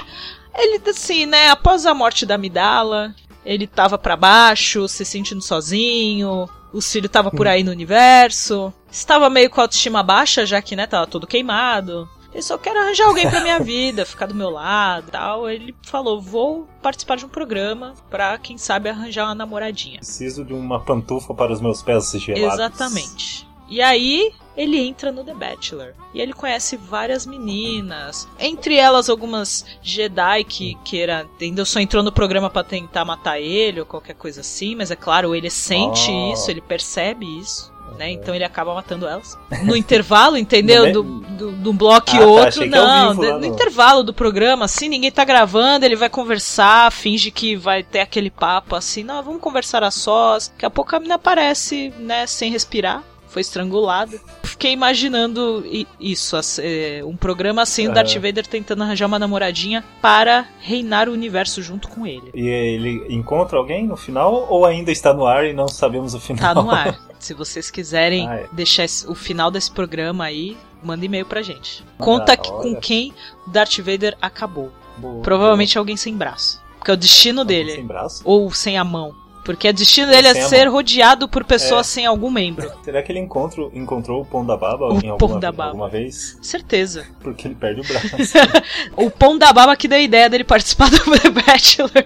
Ele, 0.53 0.81
assim, 0.89 1.25
né, 1.25 1.49
após 1.49 1.85
a 1.85 1.93
morte 1.93 2.25
da 2.25 2.35
Amidala, 2.35 3.13
ele 3.45 3.67
tava 3.67 3.97
pra 3.97 4.15
baixo, 4.15 4.87
se 4.87 5.03
sentindo 5.03 5.41
sozinho, 5.41 6.47
o 6.71 6.81
Círio 6.81 7.09
tava 7.09 7.31
por 7.31 7.47
aí 7.47 7.63
no 7.63 7.71
universo, 7.71 8.73
estava 8.99 9.29
meio 9.29 9.49
com 9.49 9.59
a 9.59 9.63
autoestima 9.65 10.01
baixa, 10.01 10.45
já 10.45 10.61
que, 10.61 10.75
né, 10.75 10.87
tava 10.87 11.05
todo 11.07 11.27
queimado. 11.27 12.09
Ele 12.33 12.41
só 12.41 12.57
quer 12.57 12.75
arranjar 12.75 13.07
alguém 13.07 13.29
pra 13.29 13.39
minha 13.39 13.59
vida, 13.63 14.05
ficar 14.05 14.25
do 14.25 14.35
meu 14.35 14.49
lado 14.49 15.09
tal. 15.11 15.49
Ele 15.49 15.73
falou, 15.83 16.19
vou 16.21 16.67
participar 16.81 17.15
de 17.15 17.25
um 17.25 17.29
programa 17.29 17.93
pra, 18.09 18.37
quem 18.37 18.57
sabe, 18.57 18.89
arranjar 18.89 19.25
uma 19.25 19.35
namoradinha. 19.35 19.99
Preciso 19.99 20.43
de 20.43 20.53
uma 20.53 20.79
pantufa 20.81 21.33
para 21.33 21.53
os 21.53 21.61
meus 21.61 21.81
pés 21.81 22.11
gelados. 22.11 22.53
Exatamente. 22.53 23.47
E 23.69 23.81
aí 23.81 24.31
ele 24.55 24.77
entra 24.79 25.11
no 25.11 25.23
The 25.23 25.33
Bachelor. 25.33 25.93
E 26.13 26.19
ele 26.21 26.33
conhece 26.33 26.75
várias 26.77 27.25
meninas. 27.25 28.27
Entre 28.37 28.75
elas, 28.75 29.09
algumas 29.09 29.65
Jedi 29.81 30.43
que 30.43 30.75
queira. 30.83 31.25
Ainda 31.41 31.63
só 31.65 31.79
entrou 31.79 32.03
no 32.03 32.11
programa 32.11 32.49
para 32.49 32.63
tentar 32.63 33.05
matar 33.05 33.39
ele 33.39 33.79
ou 33.79 33.85
qualquer 33.85 34.13
coisa 34.13 34.41
assim. 34.41 34.75
Mas 34.75 34.91
é 34.91 34.95
claro, 34.95 35.33
ele 35.33 35.49
sente 35.49 36.11
Oh. 36.11 36.33
isso, 36.33 36.51
ele 36.51 36.61
percebe 36.61 37.25
isso. 37.39 37.73
Né? 37.97 38.11
Então 38.11 38.35
ele 38.35 38.43
acaba 38.43 38.73
matando 38.73 39.07
elas. 39.07 39.37
No 39.63 39.75
intervalo, 39.75 40.37
entendeu? 40.37 40.91
Do, 40.91 41.03
do, 41.03 41.51
de 41.53 41.69
um 41.69 41.75
bloco 41.75 42.09
e 42.13 42.17
Ah, 42.17 42.19
tá, 42.19 42.25
outro. 42.25 42.63
ao 42.63 42.67
não, 42.69 43.09
vivo 43.09 43.23
no 43.23 43.39
no- 43.39 43.45
intervalo 43.45 44.03
do 44.03 44.13
programa, 44.13 44.65
assim, 44.65 44.89
ninguém 44.89 45.11
tá 45.11 45.23
gravando, 45.23 45.85
ele 45.85 45.95
vai 45.95 46.09
conversar, 46.09 46.91
finge 46.91 47.31
que 47.31 47.55
vai 47.55 47.83
ter 47.83 48.01
aquele 48.01 48.29
papo 48.29 48.75
assim, 48.75 49.03
não, 49.03 49.23
vamos 49.23 49.39
conversar 49.41 49.81
a 49.83 49.91
sós. 49.91 50.49
Daqui 50.49 50.65
a 50.65 50.69
pouco 50.69 50.93
a 50.95 50.99
menina 50.99 51.15
aparece, 51.15 51.93
né, 51.99 52.27
sem 52.27 52.51
respirar. 52.51 53.01
Foi 53.35 53.41
estrangulada. 53.41 54.17
Fiquei 54.43 54.71
imaginando 54.71 55.61
isso, 55.99 56.37
é, 56.61 57.01
um 57.03 57.17
programa 57.17 57.63
assim, 57.63 57.89
o. 57.89 57.91
Darth 57.93 58.13
Vader 58.13 58.47
tentando 58.47 58.81
arranjar 58.81 59.07
uma 59.07 59.19
namoradinha 59.19 59.83
para 60.01 60.47
reinar 60.61 61.09
o 61.09 61.11
universo 61.11 61.61
junto 61.61 61.89
com 61.89 62.07
ele. 62.07 62.31
E 62.33 62.47
ele 62.47 63.05
encontra 63.13 63.57
alguém 63.57 63.85
no 63.85 63.97
final 63.97 64.47
ou 64.49 64.65
ainda 64.65 64.89
está 64.89 65.13
no 65.13 65.25
ar 65.25 65.43
e 65.45 65.51
não 65.51 65.67
sabemos 65.67 66.13
o 66.13 66.19
final? 66.21 66.53
Tá 66.55 66.61
no 66.63 66.71
ar. 66.71 66.97
Se 67.19 67.33
vocês 67.33 67.69
quiserem 67.69 68.25
Ah, 68.29 68.35
é. 68.35 68.47
deixar 68.53 68.85
o 69.09 69.13
final 69.13 69.51
desse 69.51 69.69
programa 69.69 70.23
aí, 70.23 70.55
manda 70.81 71.03
e-mail 71.03 71.25
pra 71.25 71.41
gente. 71.41 71.83
Conta 71.97 72.31
Ah, 72.31 72.37
que- 72.37 72.49
olha. 72.49 72.61
com 72.61 72.79
quem 72.79 73.13
o 73.45 73.49
Darth 73.49 73.79
Vader 73.79 74.15
acabou. 74.21 74.71
Boa, 74.95 75.21
Provavelmente 75.23 75.77
alguém 75.77 75.97
sem 75.97 76.15
braço. 76.15 76.63
Porque 76.77 76.89
é 76.89 76.93
o 76.93 76.97
destino 76.97 77.37
boa. 77.43 77.45
dele. 77.45 77.73
Sem 77.73 77.85
braço? 77.85 78.21
Ou 78.23 78.49
sem 78.53 78.77
a 78.77 78.83
mão. 78.85 79.13
Porque 79.45 79.69
o 79.69 79.73
destino 79.73 80.07
dele 80.07 80.27
é 80.29 80.33
ser 80.33 80.67
rodeado 80.67 81.29
por 81.29 81.43
pessoas 81.45 81.87
É. 81.87 81.91
sem 81.91 82.05
algum 82.05 82.31
membro. 82.31 82.69
Será 82.83 83.01
que 83.03 83.11
ele 83.11 83.19
encontrou, 83.19 83.69
encontrou 83.73 84.23
o 84.23 84.25
Pão 84.25 84.43
da 84.43 84.57
Baba 84.57 84.87
O 84.91 84.97
em 84.97 85.01
Pão 85.01 85.11
alguma, 85.11 85.39
da 85.39 85.51
Baba. 85.51 85.69
alguma 85.69 85.87
vez? 85.87 86.37
Certeza. 86.41 87.05
Porque 87.21 87.47
ele 87.47 87.55
perde 87.55 87.81
o 87.81 87.83
braço. 87.83 88.07
O 88.97 89.11
pão 89.11 89.37
da 89.37 89.53
baba 89.53 89.75
que 89.75 89.87
deu 89.87 89.99
a 89.99 90.01
ideia 90.01 90.27
dele 90.29 90.43
participar 90.43 90.89
do 90.89 90.97
The 91.19 91.29
Bachelor. 91.29 91.91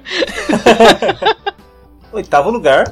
Oitavo 2.11 2.49
lugar. 2.49 2.91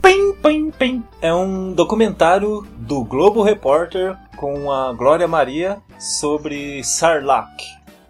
Pim, 0.00 0.32
pim, 0.42 0.70
pim. 0.70 1.04
É 1.20 1.32
um 1.34 1.72
documentário 1.72 2.66
do 2.76 3.04
Globo 3.04 3.42
Repórter 3.42 4.16
com 4.36 4.70
a 4.72 4.92
Glória 4.92 5.28
Maria 5.28 5.78
sobre 5.98 6.82
Sarlacc. 6.82 7.62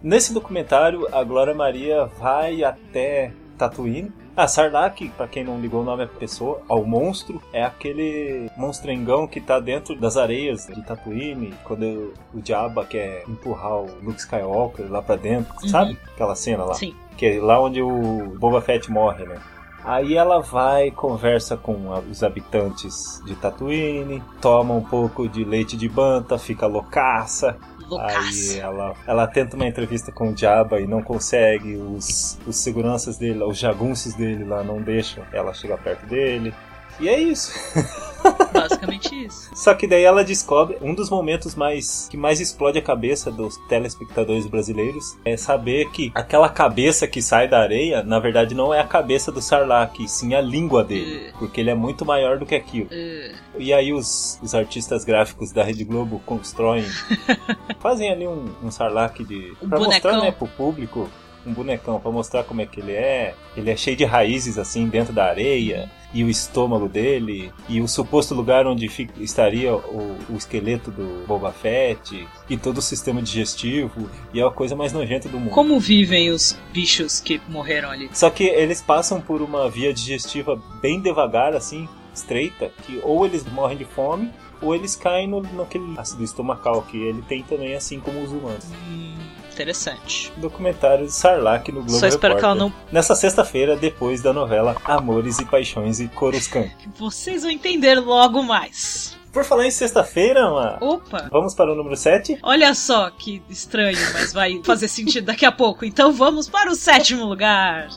Nesse 0.03 0.33
documentário, 0.33 1.07
a 1.15 1.23
Glória 1.23 1.53
Maria 1.53 2.05
vai 2.19 2.61
até 2.63 3.31
Tatooine. 3.57 4.11
Ah, 4.35 4.47
Sarlacc, 4.47 5.09
pra 5.15 5.27
quem 5.27 5.43
não 5.43 5.61
ligou 5.61 5.81
o 5.81 5.85
nome 5.85 6.03
à 6.03 6.07
pessoa, 6.07 6.61
ao 6.67 6.83
monstro, 6.83 7.39
é 7.53 7.63
aquele 7.63 8.49
monstrengão 8.57 9.27
que 9.27 9.39
tá 9.39 9.59
dentro 9.59 9.95
das 9.95 10.17
areias 10.17 10.65
de 10.65 10.81
Tatooine, 10.83 11.53
quando 11.63 12.13
o 12.33 12.41
Jabba 12.43 12.83
quer 12.83 13.23
empurrar 13.29 13.77
o 13.77 13.87
Luke 14.01 14.19
Skywalker 14.19 14.91
lá 14.91 15.01
pra 15.03 15.15
dentro, 15.15 15.53
Uhum. 15.61 15.69
sabe? 15.69 15.97
Aquela 16.13 16.35
cena 16.35 16.63
lá. 16.65 16.73
Sim. 16.73 16.95
Que 17.15 17.27
é 17.37 17.39
lá 17.41 17.61
onde 17.61 17.81
o 17.81 18.35
Boba 18.39 18.59
Fett 18.59 18.91
morre, 18.91 19.23
né? 19.23 19.37
Aí 19.85 20.15
ela 20.15 20.39
vai, 20.39 20.89
conversa 20.91 21.55
com 21.57 21.93
a- 21.93 21.99
os 21.99 22.23
habitantes 22.23 23.21
de 23.25 23.35
Tatooine, 23.35 24.23
toma 24.41 24.73
um 24.73 24.81
pouco 24.83 25.27
de 25.29 25.43
leite 25.43 25.77
de 25.77 25.87
banta, 25.87 26.39
fica 26.39 26.65
loucaça. 26.65 27.55
Aí 27.99 28.59
ela, 28.59 28.93
ela 29.07 29.27
tenta 29.27 29.55
uma 29.55 29.67
entrevista 29.67 30.11
com 30.11 30.31
o 30.31 30.37
Jabba 30.37 30.79
e 30.79 30.87
não 30.87 31.01
consegue. 31.01 31.75
Os, 31.75 32.37
os 32.45 32.55
seguranças 32.57 33.17
dele, 33.17 33.43
os 33.43 33.57
jagunços 33.57 34.13
dele 34.13 34.43
lá 34.43 34.63
não 34.63 34.81
deixam 34.81 35.23
ela 35.31 35.53
chegar 35.53 35.77
perto 35.77 36.05
dele. 36.05 36.53
E 36.99 37.09
é 37.09 37.19
isso. 37.19 37.53
Basicamente 38.85 39.25
isso. 39.25 39.49
Só 39.53 39.73
que 39.73 39.87
daí 39.87 40.03
ela 40.03 40.23
descobre 40.23 40.77
um 40.81 40.93
dos 40.93 41.09
momentos 41.09 41.55
mais 41.55 42.07
que 42.09 42.17
mais 42.17 42.39
explode 42.39 42.77
a 42.77 42.81
cabeça 42.81 43.31
dos 43.31 43.57
telespectadores 43.67 44.45
brasileiros 44.47 45.17
é 45.25 45.35
saber 45.37 45.89
que 45.91 46.11
aquela 46.15 46.49
cabeça 46.49 47.07
que 47.07 47.21
sai 47.21 47.47
da 47.47 47.59
areia, 47.59 48.03
na 48.03 48.19
verdade 48.19 48.53
não 48.53 48.73
é 48.73 48.79
a 48.79 48.87
cabeça 48.87 49.31
do 49.31 49.41
Sarlacc, 49.41 50.07
sim 50.07 50.33
a 50.35 50.41
língua 50.41 50.83
dele, 50.83 51.27
É. 51.27 51.31
porque 51.39 51.61
ele 51.61 51.69
é 51.69 51.75
muito 51.75 52.05
maior 52.05 52.37
do 52.37 52.45
que 52.45 52.55
aquilo. 52.55 52.87
É, 52.91 53.31
E 53.57 53.71
aí 53.73 53.93
os, 53.93 54.39
os 54.41 54.53
artistas 54.55 55.03
gráficos 55.05 55.51
da 55.51 55.63
Rede 55.63 55.83
Globo 55.83 56.21
constroem, 56.25 56.85
fazem 57.79 58.11
ali 58.11 58.27
um, 58.27 58.45
um 58.63 58.71
Sarlacc 58.71 59.23
de 59.23 59.53
Um 59.61 59.67
mostrar, 59.67 59.79
bonecão. 59.79 60.21
né, 60.21 60.31
pro 60.31 60.47
público 60.47 61.09
um 61.45 61.53
bonecão 61.53 61.99
pra 61.99 62.11
mostrar 62.11 62.43
como 62.43 62.61
é 62.61 62.65
que 62.65 62.79
ele 62.79 62.91
é. 62.93 63.33
Ele 63.55 63.69
é 63.69 63.75
cheio 63.75 63.95
de 63.97 64.05
raízes 64.05 64.57
assim 64.57 64.87
dentro 64.87 65.13
da 65.13 65.25
areia 65.25 65.89
e 66.13 66.23
o 66.23 66.29
estômago 66.29 66.87
dele 66.87 67.51
e 67.67 67.81
o 67.81 67.87
suposto 67.87 68.35
lugar 68.35 68.67
onde 68.67 68.87
fica- 68.87 69.13
estaria 69.21 69.75
o, 69.75 70.15
o 70.29 70.35
esqueleto 70.37 70.91
do 70.91 71.25
Boba 71.27 71.51
Fett 71.51 72.27
e 72.49 72.55
todo 72.57 72.77
o 72.77 72.81
sistema 72.81 73.21
digestivo 73.21 74.09
e 74.33 74.39
é 74.39 74.45
a 74.45 74.51
coisa 74.51 74.75
mais 74.75 74.93
nojenta 74.93 75.27
do 75.27 75.39
mundo. 75.39 75.49
Como 75.51 75.79
vivem 75.79 76.29
os 76.29 76.57
bichos 76.71 77.19
que 77.19 77.41
morreram 77.49 77.89
ali? 77.89 78.09
Só 78.13 78.29
que 78.29 78.43
eles 78.43 78.81
passam 78.81 79.19
por 79.19 79.41
uma 79.41 79.69
via 79.69 79.93
digestiva 79.93 80.61
bem 80.81 81.01
devagar, 81.01 81.53
assim, 81.55 81.87
estreita, 82.13 82.71
que 82.85 82.99
ou 83.03 83.25
eles 83.25 83.43
morrem 83.51 83.77
de 83.77 83.85
fome, 83.85 84.29
ou 84.61 84.73
eles 84.75 84.95
caem 84.95 85.27
no, 85.27 85.41
naquele 85.41 85.97
ácido 85.97 86.23
estomacal 86.23 86.83
que 86.83 86.95
ele 86.97 87.21
tem 87.23 87.41
também, 87.43 87.73
assim 87.75 87.99
como 87.99 88.21
os 88.21 88.31
humanos. 88.31 88.65
Hum, 88.87 89.15
interessante. 89.53 90.31
Documentário 90.37 91.05
de 91.05 91.13
Sarlacc 91.13 91.69
no 91.69 91.81
Globo 91.81 91.91
Só 91.99 92.07
espero 92.07 92.35
que 92.37 92.43
ela 92.43 92.53
Repórter. 92.53 92.77
não. 92.81 92.91
Nessa 92.91 93.15
sexta-feira, 93.15 93.75
depois 93.75 94.21
da 94.21 94.33
novela 94.33 94.75
Amores 94.83 95.39
e 95.39 95.45
Paixões 95.45 95.99
e 95.99 96.07
Coruscant. 96.07 96.71
Vocês 96.97 97.43
vão 97.43 97.51
entender 97.51 97.99
logo 97.99 98.41
mais. 98.43 99.17
Por 99.31 99.43
falar 99.43 99.65
em 99.65 99.71
sexta-feira, 99.71 100.47
Má, 100.51 100.77
Opa! 100.79 101.27
vamos 101.31 101.55
para 101.55 101.71
o 101.71 101.75
número 101.75 101.95
7? 101.97 102.37
Olha 102.43 102.75
só 102.75 103.09
que 103.09 103.41
estranho, 103.49 103.97
mas 104.13 104.31
vai 104.31 104.61
fazer 104.63 104.87
sentido 104.87 105.25
daqui 105.25 105.43
a 105.43 105.51
pouco. 105.51 105.83
Então 105.85 106.13
vamos 106.13 106.47
para 106.47 106.69
o 106.69 106.75
sétimo 106.75 107.25
lugar. 107.25 107.87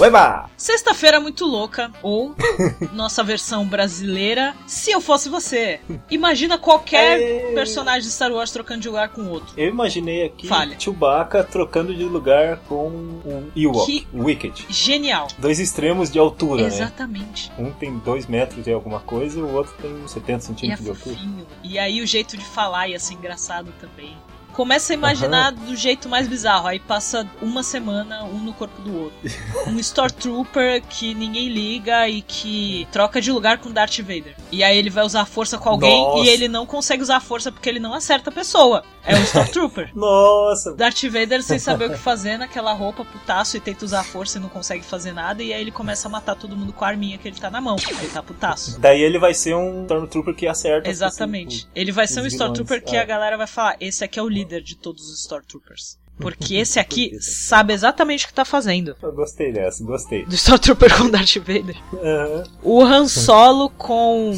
Ueba! 0.00 0.48
Sexta-feira 0.56 1.20
muito 1.20 1.44
louca, 1.44 1.90
ou 2.02 2.34
nossa 2.94 3.22
versão 3.22 3.66
brasileira, 3.66 4.54
se 4.66 4.90
eu 4.90 5.00
fosse 5.00 5.28
você. 5.28 5.78
Imagina 6.10 6.56
qualquer 6.56 7.20
É. 7.20 7.52
personagem 7.52 8.02
de 8.02 8.10
Star 8.10 8.32
Wars 8.32 8.50
trocando 8.50 8.80
de 8.80 8.88
lugar 8.88 9.10
com 9.10 9.26
outro. 9.28 9.52
Eu 9.58 9.68
imaginei 9.68 10.24
aqui 10.24 10.46
Fale. 10.46 10.74
Chewbacca 10.78 11.44
trocando 11.44 11.94
de 11.94 12.04
lugar 12.04 12.56
com 12.68 12.88
um 12.88 13.50
Ewok, 13.54 13.86
Que- 14.00 14.06
Wicked. 14.14 14.66
Genial. 14.70 15.28
Dois 15.38 15.60
extremos 15.60 16.10
de 16.10 16.18
altura, 16.18 16.62
né? 16.62 16.68
Exatamente. 16.68 17.52
Um 17.58 17.70
tem 17.70 17.98
2 17.98 18.26
metros 18.26 18.66
e 18.66 18.72
alguma 18.72 19.00
coisa 19.00 19.38
e 19.38 19.42
o 19.42 19.52
outro 19.54 19.74
tem 19.82 20.08
70 20.08 20.30
E 20.30 20.34
é 20.34 20.40
centímetros 20.40 20.84
de 20.84 20.90
altura. 20.90 21.16
E 21.62 21.78
aí 21.78 22.00
o 22.00 22.06
jeito 22.06 22.36
de 22.38 22.44
falar 22.44 22.88
ia 22.88 22.98
ser 22.98 23.14
engraçado 23.14 23.70
também. 23.80 24.16
Começa 24.52 24.92
a 24.92 24.94
imaginar 24.94 25.52
do 25.52 25.74
jeito 25.76 26.08
mais 26.08 26.28
bizarro. 26.28 26.66
Aí 26.66 26.78
passa 26.78 27.26
uma 27.40 27.62
semana 27.62 28.24
um 28.24 28.38
no 28.38 28.52
corpo 28.52 28.80
do 28.82 29.04
outro. 29.04 29.18
Um 29.66 29.78
Stormtrooper 29.78 30.82
que 30.88 31.14
ninguém 31.14 31.48
liga 31.48 32.08
e 32.08 32.22
que 32.22 32.86
troca 32.92 33.20
de 33.20 33.30
lugar 33.30 33.58
com 33.58 33.70
Darth 33.70 33.98
Vader. 34.00 34.34
E 34.50 34.62
aí 34.62 34.76
ele 34.76 34.90
vai 34.90 35.04
usar 35.04 35.22
a 35.22 35.26
força 35.26 35.58
com 35.58 35.68
alguém 35.68 36.02
Nossa. 36.02 36.24
e 36.24 36.28
ele 36.28 36.48
não 36.48 36.66
consegue 36.66 37.02
usar 37.02 37.16
a 37.16 37.20
força 37.20 37.52
porque 37.52 37.68
ele 37.68 37.80
não 37.80 37.94
acerta 37.94 38.30
a 38.30 38.32
pessoa. 38.32 38.84
É 39.04 39.16
um 39.16 39.22
Stormtrooper. 39.22 39.90
Nossa! 39.96 40.74
Darth 40.74 41.02
Vader 41.04 41.42
sem 41.42 41.58
saber 41.58 41.86
o 41.86 41.90
que 41.90 41.98
fazer 41.98 42.36
naquela 42.36 42.72
roupa 42.72 43.04
putaço 43.04 43.56
e 43.56 43.60
tenta 43.60 43.84
usar 43.84 44.00
a 44.00 44.04
força 44.04 44.38
e 44.38 44.40
não 44.40 44.48
consegue 44.48 44.84
fazer 44.84 45.12
nada. 45.12 45.42
E 45.42 45.52
aí 45.52 45.60
ele 45.60 45.70
começa 45.70 46.08
a 46.08 46.10
matar 46.10 46.34
todo 46.34 46.56
mundo 46.56 46.72
com 46.72 46.84
a 46.84 46.88
arminha 46.88 47.16
que 47.16 47.26
ele 47.26 47.38
tá 47.38 47.50
na 47.50 47.60
mão. 47.60 47.76
Ele 47.88 48.08
tá 48.08 48.22
putaço. 48.22 48.78
Daí 48.78 49.00
ele 49.00 49.18
vai 49.18 49.32
ser 49.34 49.54
um 49.54 49.82
Stormtrooper 49.82 50.34
que 50.34 50.46
acerta. 50.46 50.88
as 50.88 50.96
Exatamente. 50.96 51.68
Ele 51.74 51.92
vai 51.92 52.06
ser 52.06 52.20
um 52.20 52.26
Stormtrooper 52.26 52.78
vilões, 52.78 52.90
que 52.90 52.96
é. 52.96 53.00
a 53.00 53.04
galera 53.04 53.36
vai 53.36 53.46
falar: 53.46 53.76
esse 53.80 54.04
aqui 54.04 54.18
é 54.18 54.22
o 54.22 54.28
líder 54.28 54.49
de 54.58 54.74
todos 54.74 55.10
os 55.10 55.20
Stormtroopers. 55.20 55.98
Porque 56.18 56.54
esse 56.58 56.78
aqui 56.80 57.18
sabe 57.20 57.74
exatamente 57.74 58.24
o 58.24 58.28
que 58.28 58.34
tá 58.34 58.44
fazendo. 58.44 58.96
Eu 59.02 59.12
gostei 59.12 59.52
dessa, 59.52 59.84
gostei. 59.84 60.24
Do 60.24 60.34
Stormtrooper 60.34 60.96
com 60.96 61.10
Darth 61.10 61.36
Vader. 61.36 61.76
Aham. 61.92 62.44
O 62.62 62.82
Han 62.82 63.06
Solo 63.06 63.68
com. 63.68 64.34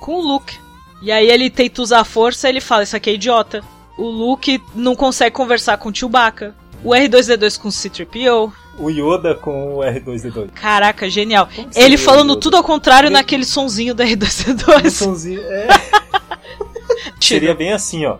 com 0.00 0.14
o 0.16 0.20
Luke. 0.20 0.58
E 1.02 1.10
aí 1.10 1.28
ele 1.30 1.48
tenta 1.50 1.80
usar 1.82 2.00
a 2.00 2.04
força 2.04 2.46
e 2.48 2.52
ele 2.52 2.60
fala: 2.60 2.82
Isso 2.82 2.96
aqui 2.96 3.10
é 3.10 3.14
idiota. 3.14 3.62
O 3.98 4.04
Luke 4.04 4.62
não 4.74 4.94
consegue 4.94 5.34
conversar 5.34 5.78
com 5.78 5.88
o 5.88 5.94
Chewbacca. 5.94 6.54
O 6.84 6.90
R2D2 6.90 7.58
com 7.58 7.68
o 7.68 7.72
C-3PO. 7.72 8.52
O 8.78 8.90
Yoda 8.90 9.34
com 9.34 9.76
o 9.76 9.78
R2D2. 9.78 10.50
Caraca, 10.50 11.08
genial. 11.08 11.48
Ele 11.74 11.96
falando 11.96 12.32
o 12.32 12.36
tudo 12.36 12.58
ao 12.58 12.62
contrário 12.62 13.06
Ele- 13.06 13.14
naquele 13.14 13.44
sonzinho 13.46 13.94
do 13.94 14.02
Um 14.02 14.06
R2D2. 14.06 14.90
sonzinho, 14.90 15.40
é. 15.40 15.66
Seria 17.20 17.54
bem 17.54 17.72
assim, 17.72 18.04
ó. 18.04 18.18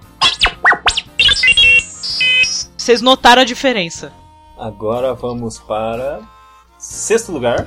Vocês 2.86 3.02
notaram 3.02 3.42
a 3.42 3.44
diferença. 3.44 4.12
Agora 4.56 5.12
vamos 5.12 5.58
para 5.58 6.20
sexto 6.78 7.32
lugar. 7.32 7.66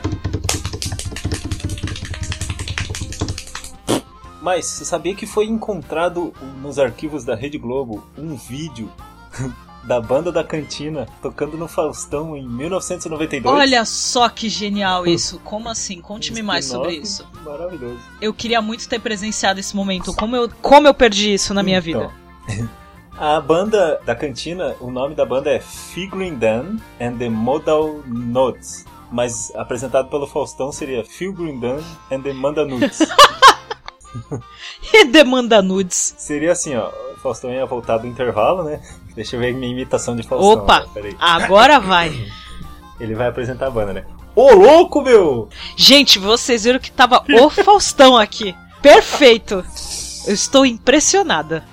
Mas 4.42 4.66
você 4.66 4.86
sabia 4.86 5.14
que 5.14 5.26
foi 5.26 5.48
encontrado 5.48 6.34
nos 6.62 6.80
arquivos 6.80 7.26
da 7.26 7.36
Rede 7.36 7.58
Globo 7.58 8.02
um 8.18 8.38
vídeo 8.38 8.90
da 9.84 10.00
banda 10.00 10.32
da 10.32 10.42
cantina 10.42 11.06
tocando 11.22 11.58
no 11.58 11.68
Faustão 11.68 12.38
em 12.38 12.48
1992. 12.48 13.54
Olha 13.54 13.84
só 13.84 14.30
que 14.30 14.48
genial 14.48 15.06
isso. 15.06 15.38
Como 15.40 15.68
assim? 15.68 16.00
Conte-me 16.00 16.42
mais 16.42 16.64
sobre 16.64 16.94
isso. 16.94 17.28
Maravilhoso. 17.44 18.00
Eu 18.22 18.34
queria 18.34 18.62
muito 18.62 18.88
ter 18.88 19.00
presenciado 19.02 19.60
esse 19.60 19.76
momento. 19.76 20.14
Como 20.14 20.34
eu, 20.34 20.50
como 20.62 20.88
eu 20.88 20.94
perdi 20.94 21.34
isso 21.34 21.54
na 21.54 21.62
minha 21.62 21.80
Então, 21.80 22.10
vida? 22.48 22.70
A 23.22 23.42
banda 23.42 24.00
da 24.06 24.16
cantina, 24.16 24.78
o 24.80 24.90
nome 24.90 25.14
da 25.14 25.26
banda 25.26 25.50
é 25.52 25.60
Figuring 25.60 26.36
Dan 26.36 26.78
and 27.02 27.18
the 27.18 27.28
Modal 27.28 28.02
Notes. 28.08 28.86
Mas 29.12 29.54
apresentado 29.56 30.08
pelo 30.08 30.26
Faustão 30.26 30.72
seria 30.72 31.04
Figuring 31.04 31.60
Dan 31.60 31.84
and 32.10 32.22
the 32.22 32.32
Manda 32.32 32.64
Nudes. 32.64 33.00
E 34.92 35.06
demanda 35.06 35.62
nudes. 35.62 36.16
seria 36.18 36.54
assim, 36.54 36.76
ó. 36.76 36.90
O 37.14 37.20
Faustão 37.20 37.52
ia 37.52 37.64
voltar 37.66 37.98
do 37.98 38.08
intervalo, 38.08 38.64
né? 38.64 38.82
Deixa 39.14 39.36
eu 39.36 39.40
ver 39.40 39.54
minha 39.54 39.72
imitação 39.72 40.16
de 40.16 40.24
Faustão. 40.24 40.64
Opa! 40.64 40.88
né? 40.96 41.14
Agora 41.20 41.80
vai. 41.80 42.12
Ele 43.00 43.14
vai 43.14 43.28
apresentar 43.28 43.68
a 43.68 43.70
banda, 43.70 43.94
né? 43.94 44.06
Ô 44.36 44.52
louco, 44.54 45.02
meu! 45.02 45.48
Gente, 45.76 46.18
vocês 46.18 46.64
viram 46.64 46.80
que 46.80 46.92
tava 46.92 47.24
o 47.30 47.50
Faustão 47.50 48.18
aqui. 48.18 48.56
Perfeito. 48.82 49.64
Eu 50.26 50.34
estou 50.34 50.66
impressionada. 50.66 51.64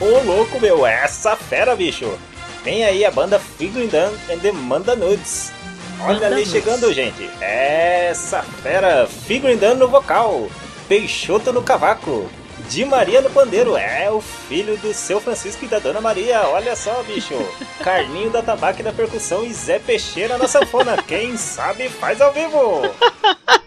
Ô 0.00 0.22
louco, 0.24 0.60
meu! 0.60 0.86
Essa 0.86 1.36
fera, 1.36 1.74
bicho! 1.76 2.18
Vem 2.62 2.84
aí 2.84 3.04
a 3.04 3.10
banda 3.10 3.38
Figuring 3.38 3.88
Dan 3.88 4.10
and 4.30 4.38
the 4.40 4.52
Manda 4.52 4.96
Nudes. 4.96 5.52
Olha 6.00 6.14
Manda 6.14 6.26
ali 6.26 6.34
Nudes. 6.36 6.50
chegando, 6.50 6.92
gente. 6.92 7.28
Essa 7.40 8.42
fera, 8.42 9.06
Figuring 9.06 9.56
Dan 9.56 9.74
no 9.74 9.88
vocal, 9.88 10.48
Peixoto 10.88 11.52
no 11.52 11.62
cavaco, 11.62 12.28
Di 12.68 12.84
Maria 12.84 13.20
no 13.20 13.30
pandeiro. 13.30 13.76
É 13.76 14.10
o 14.10 14.20
filho 14.20 14.76
do 14.78 14.92
seu 14.94 15.20
Francisco 15.20 15.64
e 15.64 15.68
da 15.68 15.78
Dona 15.78 16.00
Maria. 16.00 16.42
Olha 16.48 16.74
só, 16.74 17.02
bicho. 17.02 17.34
Carlinho 17.82 18.30
da 18.30 18.42
tabaca 18.42 18.80
e 18.80 18.82
da 18.84 18.92
percussão 18.92 19.44
e 19.44 19.52
Zé 19.52 19.78
Peixeira 19.78 20.38
na 20.38 20.48
sanfona. 20.48 20.96
Quem 21.02 21.36
sabe 21.36 21.88
faz 21.88 22.20
ao 22.20 22.32
vivo. 22.32 22.82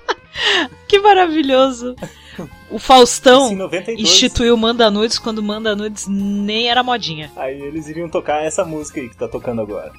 Que 0.87 0.99
maravilhoso. 0.99 1.95
O 2.69 2.79
Faustão 2.79 3.55
92. 3.55 4.01
instituiu 4.07 4.57
Manda 4.57 4.91
Nudes 4.91 5.17
quando 5.17 5.41
Manda 5.41 5.75
Nudes 5.75 6.05
nem 6.07 6.69
era 6.69 6.83
modinha. 6.83 7.31
Aí 7.35 7.59
eles 7.61 7.87
iriam 7.87 8.09
tocar 8.09 8.43
essa 8.43 8.65
música 8.65 8.99
aí 8.99 9.09
que 9.09 9.15
tá 9.15 9.27
tocando 9.27 9.61
agora. 9.61 9.91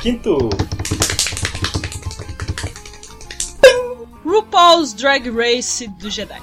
Quinto, 0.00 0.48
RuPaul's 4.24 4.94
Drag 4.94 5.28
Race 5.28 5.88
do 5.88 6.08
Jedi. 6.08 6.40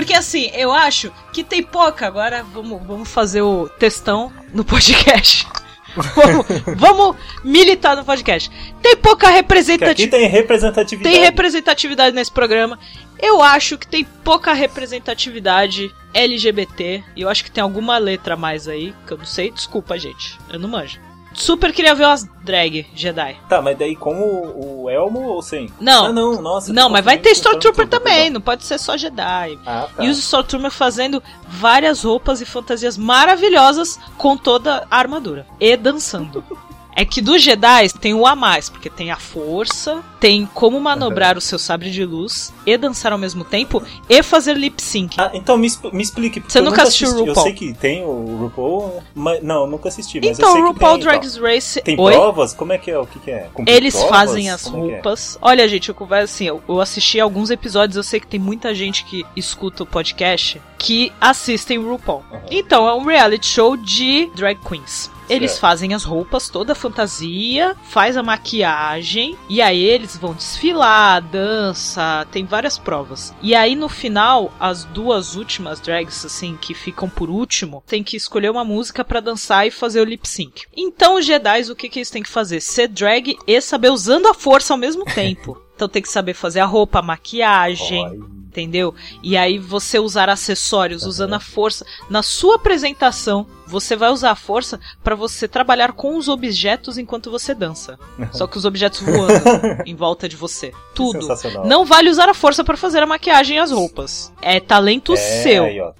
Porque 0.00 0.14
assim, 0.14 0.50
eu 0.54 0.72
acho 0.72 1.12
que 1.32 1.44
tem 1.44 1.62
pouca. 1.62 2.06
Agora 2.06 2.42
vamos, 2.42 2.80
vamos 2.86 3.08
fazer 3.08 3.42
o 3.42 3.68
textão 3.68 4.32
no 4.52 4.64
podcast. 4.64 5.46
vamos, 5.94 6.46
vamos 6.76 7.16
militar 7.44 7.96
no 7.96 8.04
podcast. 8.04 8.50
Tem 8.80 8.96
pouca 8.96 9.26
que 9.26 9.32
aqui 9.32 9.36
representatividade. 9.36 10.10
tem 10.10 10.28
representatividade. 10.28 11.14
Tem 11.14 11.24
representatividade 11.24 12.16
nesse 12.16 12.32
programa. 12.32 12.78
Eu 13.18 13.42
acho 13.42 13.76
que 13.76 13.86
tem 13.86 14.04
pouca 14.04 14.52
representatividade 14.54 15.94
LGBT. 16.14 17.04
E 17.14 17.20
eu 17.20 17.28
acho 17.28 17.44
que 17.44 17.50
tem 17.50 17.62
alguma 17.62 17.98
letra 17.98 18.34
a 18.34 18.36
mais 18.36 18.66
aí, 18.68 18.94
que 19.06 19.12
eu 19.12 19.18
não 19.18 19.26
sei. 19.26 19.50
Desculpa, 19.50 19.98
gente. 19.98 20.38
Eu 20.48 20.58
não 20.58 20.68
manjo. 20.68 20.98
Super 21.32 21.72
queria 21.72 21.94
ver 21.94 22.06
umas 22.06 22.28
drag 22.42 22.86
Jedi. 22.94 23.36
Tá, 23.48 23.62
mas 23.62 23.78
daí 23.78 23.94
com 23.94 24.14
o, 24.14 24.82
o 24.82 24.90
Elmo 24.90 25.20
ou 25.22 25.42
sem? 25.42 25.70
Não. 25.80 26.06
Ah, 26.06 26.12
não, 26.12 26.42
nossa. 26.42 26.72
Não, 26.72 26.88
tô 26.88 26.92
mas 26.92 27.04
vai 27.04 27.18
ter 27.18 27.30
Stormtrooper 27.30 27.86
Stormtrooper, 27.86 27.88
também, 27.88 28.30
não 28.30 28.40
pode 28.40 28.64
ser 28.64 28.78
só 28.78 28.96
Jedi. 28.96 29.58
Ah, 29.66 29.88
tá. 29.94 30.04
E 30.04 30.08
os 30.08 30.18
Stormtroopers 30.18 30.74
fazendo 30.74 31.22
várias 31.46 32.02
roupas 32.02 32.40
e 32.40 32.44
fantasias 32.44 32.96
maravilhosas 32.96 33.98
com 34.16 34.36
toda 34.36 34.86
a 34.90 34.98
armadura. 34.98 35.46
E 35.58 35.76
dançando. 35.76 36.44
É 37.00 37.04
que 37.06 37.22
dos 37.22 37.42
Jedi 37.42 37.88
tem 37.98 38.12
o 38.12 38.26
a 38.26 38.36
mais, 38.36 38.68
porque 38.68 38.90
tem 38.90 39.10
a 39.10 39.16
força, 39.16 40.04
tem 40.20 40.44
como 40.52 40.78
manobrar 40.78 41.38
o 41.38 41.40
seu 41.40 41.58
sabre 41.58 41.90
de 41.90 42.04
luz 42.04 42.52
e 42.66 42.76
dançar 42.76 43.10
ao 43.10 43.16
mesmo 43.16 43.42
tempo 43.42 43.82
e 44.06 44.22
fazer 44.22 44.54
lip 44.54 44.82
sync. 44.82 45.16
Ah, 45.16 45.30
então 45.32 45.56
me, 45.56 45.66
me 45.94 46.02
explique. 46.02 46.40
Você 46.46 46.60
nunca 46.60 46.82
assistiu 46.82 47.08
assisti. 47.08 47.26
RuPaul? 47.26 47.36
Eu 47.38 47.42
sei 47.42 47.52
que 47.54 47.72
tem 47.72 48.04
o 48.04 48.36
RuPaul, 48.36 49.02
mas 49.14 49.42
não, 49.42 49.66
nunca 49.66 49.88
assisti. 49.88 50.20
Mas 50.20 50.38
então, 50.38 50.52
o 50.52 50.56
que 50.56 50.60
RuPaul 50.60 50.98
tem, 50.98 51.04
Drag 51.04 51.26
então. 51.26 51.42
Race. 51.42 51.80
Tem 51.80 51.98
Oi? 51.98 52.12
provas? 52.12 52.52
Como 52.52 52.70
é 52.74 52.76
que 52.76 52.90
é? 52.90 52.98
O 52.98 53.06
que, 53.06 53.18
que 53.18 53.30
é? 53.30 53.48
Cumprir 53.54 53.74
Eles 53.74 53.94
provas? 53.94 54.10
fazem 54.10 54.50
as 54.50 54.64
Como 54.64 54.76
é 54.76 54.80
que 54.80 54.90
é? 54.90 54.94
roupas. 54.96 55.38
Olha, 55.40 55.66
gente, 55.66 55.88
eu 55.88 55.94
converso 55.94 56.34
assim, 56.34 56.48
eu, 56.48 56.62
eu 56.68 56.82
assisti 56.82 57.18
alguns 57.18 57.48
episódios, 57.48 57.96
eu 57.96 58.02
sei 58.02 58.20
que 58.20 58.26
tem 58.26 58.38
muita 58.38 58.74
gente 58.74 59.06
que 59.06 59.24
escuta 59.34 59.84
o 59.84 59.86
podcast 59.86 60.60
que 60.76 61.10
assistem 61.18 61.78
o 61.78 61.92
RuPaul. 61.92 62.22
Uhum. 62.30 62.40
Então, 62.50 62.86
é 62.86 62.92
um 62.92 63.06
reality 63.06 63.46
show 63.46 63.74
de 63.74 64.30
drag 64.36 64.58
queens. 64.68 65.10
Eles 65.30 65.52
Certo. 65.52 65.60
fazem 65.60 65.94
as 65.94 66.04
roupas, 66.04 66.48
toda 66.50 66.72
a 66.72 66.76
fantasia, 66.76 67.76
faz 67.84 68.16
a 68.16 68.22
maquiagem, 68.22 69.36
e 69.48 69.62
aí 69.62 69.80
eles 69.82 70.16
vão 70.16 70.34
desfilar, 70.34 71.22
dança, 71.22 72.26
tem 72.30 72.44
várias 72.44 72.76
provas. 72.78 73.32
E 73.40 73.54
aí 73.54 73.74
no 73.76 73.88
final, 73.88 74.52
as 74.58 74.84
duas 74.84 75.36
últimas 75.36 75.80
drags, 75.80 76.24
assim, 76.24 76.58
que 76.60 76.74
ficam 76.74 77.08
por 77.08 77.30
último, 77.30 77.82
tem 77.86 78.02
que 78.02 78.16
escolher 78.16 78.50
uma 78.50 78.64
música 78.64 79.04
pra 79.04 79.20
dançar 79.20 79.66
e 79.66 79.70
fazer 79.70 80.00
o 80.00 80.04
lip 80.04 80.28
sync. 80.28 80.64
Então 80.76 81.16
os 81.16 81.24
Jedi, 81.24 81.70
o 81.70 81.76
que, 81.76 81.88
que 81.88 82.00
eles 82.00 82.10
têm 82.10 82.22
que 82.22 82.28
fazer? 82.28 82.60
Ser 82.60 82.88
drag 82.88 83.36
e 83.46 83.60
saber 83.60 83.90
usando 83.90 84.26
a 84.26 84.34
força 84.34 84.74
ao 84.74 84.78
mesmo 84.78 85.04
tempo. 85.14 85.60
Então 85.74 85.88
tem 85.88 86.02
que 86.02 86.08
saber 86.08 86.34
fazer 86.34 86.60
a 86.60 86.66
roupa, 86.66 86.98
a 86.98 87.02
maquiagem, 87.02 88.04
Olha. 88.04 88.39
Entendeu? 88.50 88.92
E 89.22 89.36
aí 89.36 89.58
você 89.58 89.98
usar 89.98 90.28
acessórios 90.28 91.04
usando 91.04 91.34
a 91.34 91.40
força 91.40 91.86
na 92.10 92.20
sua 92.22 92.56
apresentação, 92.56 93.46
você 93.64 93.94
vai 93.94 94.10
usar 94.10 94.32
a 94.32 94.36
força 94.36 94.80
pra 95.02 95.14
você 95.14 95.46
trabalhar 95.46 95.92
com 95.92 96.16
os 96.16 96.28
objetos 96.28 96.98
enquanto 96.98 97.30
você 97.30 97.54
dança. 97.54 97.96
Só 98.32 98.48
que 98.48 98.58
os 98.58 98.64
objetos 98.64 99.00
voando 99.00 99.44
em 99.86 99.94
volta 99.94 100.28
de 100.28 100.34
você. 100.34 100.72
Tudo. 100.92 101.22
Sensacional. 101.22 101.64
Não 101.64 101.84
vale 101.84 102.10
usar 102.10 102.28
a 102.28 102.34
força 102.34 102.64
pra 102.64 102.76
fazer 102.76 103.00
a 103.00 103.06
maquiagem 103.06 103.56
e 103.56 103.60
as 103.60 103.70
roupas. 103.70 104.32
É 104.42 104.58
talento 104.58 105.12
é, 105.12 105.16
seu. 105.16 105.64
Aí, 105.64 105.80
ó, 105.80 105.92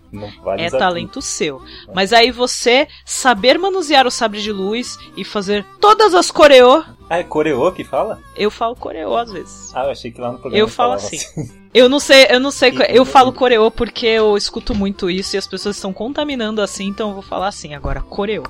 vale 0.43 0.63
É 0.63 0.71
talento 0.71 1.23
seu. 1.23 1.63
Mas 1.95 2.13
aí 2.13 2.33
você 2.33 2.89
saber 3.05 3.59
manusear 3.59 4.07
o 4.07 4.11
sabre 4.11 4.43
de 4.43 4.51
luz 4.51 4.99
e 5.17 5.25
fazer 5.25 5.65
todas 5.81 6.13
as 6.15 6.33
coreô. 6.33 6.83
tudo. 6.83 6.97
Ah, 7.09 7.19
é 7.19 7.25
coreô 7.25 7.71
que 7.73 7.85
fala? 7.85 8.21
Eu 8.37 8.51
falo 8.51 8.77
coreô 8.77 9.17
às 9.17 9.33
vezes. 9.33 9.75
Ah, 9.75 9.85
eu 9.85 9.91
achei 9.91 10.11
que 10.11 10.21
lá 10.21 10.33
no 10.33 10.39
programa 10.39 10.61
Eu 10.61 10.69
falo 10.69 10.99
falava 10.99 11.07
assim. 11.07 11.60
Eu 11.73 11.89
não 11.89 12.01
sei, 12.01 12.27
eu 12.31 12.41
não 12.41 12.51
sei. 12.51 12.73
Eu 12.89 13.05
falo 13.05 13.33
coreô 13.33 13.71
porque 13.71 14.07
eu 14.07 14.37
escuto 14.37 14.75
muito 14.75 15.09
isso 15.09 15.37
e 15.37 15.39
as 15.39 15.47
pessoas 15.47 15.77
estão 15.77 15.93
contaminando 15.93 16.61
assim, 16.61 16.87
então 16.87 17.09
eu 17.09 17.15
vou 17.15 17.23
falar 17.23 17.49
assim 17.49 17.75
agora, 17.75 18.01
coreô. 18.01 18.43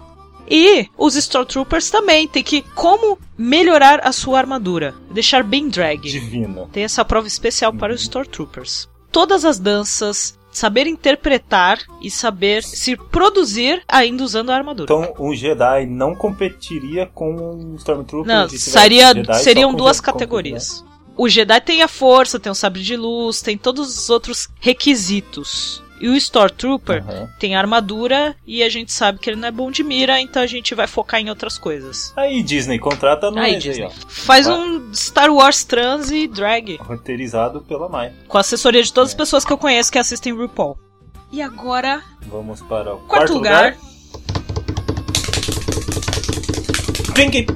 E 0.49 0.89
os 0.99 1.15
Stormtroopers 1.15 1.91
também 1.91 2.27
tem 2.27 2.43
que 2.43 2.63
como 2.75 3.19
melhorar 3.39 4.01
a 4.03 4.11
sua 4.11 4.39
armadura, 4.39 4.95
deixar 5.13 5.45
bem 5.45 5.69
drag. 5.69 6.01
Divino. 6.11 6.69
Tem 6.73 6.83
essa 6.83 7.05
prova 7.05 7.29
especial 7.29 7.73
para 7.73 7.93
os 7.93 8.01
Stormtroopers. 8.01 8.89
Todas 9.13 9.45
as 9.45 9.59
danças, 9.61 10.37
saber 10.51 10.87
interpretar 10.89 11.79
e 12.03 12.11
saber 12.11 12.65
se 12.65 12.97
produzir 12.97 13.83
ainda 13.87 14.25
usando 14.25 14.51
a 14.51 14.57
armadura. 14.57 14.93
Então, 14.93 15.15
um 15.25 15.33
Jedi 15.35 15.87
não 15.87 16.17
competiria 16.17 17.07
com 17.15 17.33
um 17.33 17.77
Stormtrooper? 17.77 18.27
Não, 18.35 18.49
seria, 18.49 19.13
seriam 19.35 19.73
duas 19.75 20.01
com- 20.01 20.07
categorias. 20.07 20.85
O 21.23 21.29
Jedi 21.29 21.61
tem 21.61 21.83
a 21.83 21.89
força, 21.89 22.41
tem 22.41 22.51
o 22.51 22.55
sabre 22.55 22.81
de 22.83 22.97
luz, 22.97 23.43
tem 23.43 23.59
todos 23.59 23.95
os 23.99 24.09
outros 24.09 24.49
requisitos. 24.59 25.83
E 26.01 26.09
o 26.09 26.17
Stormtrooper 26.17 27.05
Aham. 27.07 27.29
tem 27.39 27.55
a 27.55 27.59
armadura 27.59 28.35
e 28.47 28.63
a 28.63 28.71
gente 28.71 28.91
sabe 28.91 29.19
que 29.19 29.29
ele 29.29 29.39
não 29.39 29.49
é 29.49 29.51
bom 29.51 29.71
de 29.71 29.85
mira, 29.85 30.19
então 30.19 30.41
a 30.43 30.47
gente 30.47 30.75
vai 30.75 30.87
focar 30.87 31.21
em 31.21 31.29
outras 31.29 31.59
coisas. 31.59 32.11
Aí, 32.17 32.43
Disney, 32.43 32.79
contrata 32.79 33.31
nós 33.31 33.45
Aí, 33.45 33.55
aí, 33.57 33.61
Disney. 33.61 33.85
ó. 33.85 33.91
Faz 34.09 34.47
Vai. 34.47 34.59
um 34.59 34.95
Star 34.95 35.31
Wars 35.31 35.63
trans 35.63 36.11
e 36.11 36.27
drag. 36.27 36.79
Roteirizado 36.81 37.61
pela 37.61 37.87
Mai. 37.87 38.15
Com 38.27 38.39
a 38.39 38.41
assessoria 38.41 38.83
de 38.83 38.91
todas 38.91 39.11
as 39.11 39.15
É. 39.15 39.19
pessoas 39.19 39.45
que 39.45 39.53
eu 39.53 39.59
conheço 39.59 39.93
que 39.93 39.99
assistem 39.99 40.33
RuPaul. 40.33 40.79
E 41.31 41.43
agora, 41.43 42.03
Vamos 42.29 42.63
para 42.63 42.95
o 42.95 42.99
quarto, 43.01 43.07
quarto, 43.09 43.35
lugar. 43.35 43.77
Drink! 47.13 47.47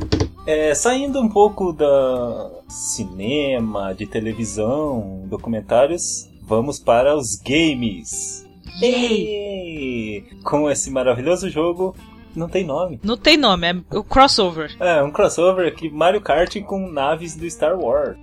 É, 0.46 0.74
saindo 0.74 1.20
um 1.20 1.28
pouco 1.28 1.72
da 1.72 2.50
cinema, 2.68 3.94
de 3.94 4.06
televisão, 4.06 5.22
documentários, 5.26 6.28
vamos 6.42 6.78
para 6.78 7.16
os 7.16 7.36
games. 7.36 8.46
Yay! 8.82 10.24
Com 10.44 10.70
esse 10.70 10.90
maravilhoso 10.90 11.48
jogo, 11.48 11.96
não 12.36 12.48
tem 12.48 12.62
nome. 12.62 13.00
Não 13.02 13.16
tem 13.16 13.38
nome, 13.38 13.68
é 13.68 13.96
o 13.96 14.04
crossover. 14.04 14.76
É, 14.78 15.02
um 15.02 15.10
crossover 15.10 15.66
aqui, 15.66 15.88
Mario 15.88 16.20
Kart 16.20 16.60
com 16.62 16.90
naves 16.90 17.34
do 17.34 17.48
Star 17.48 17.78
Wars. 17.78 18.18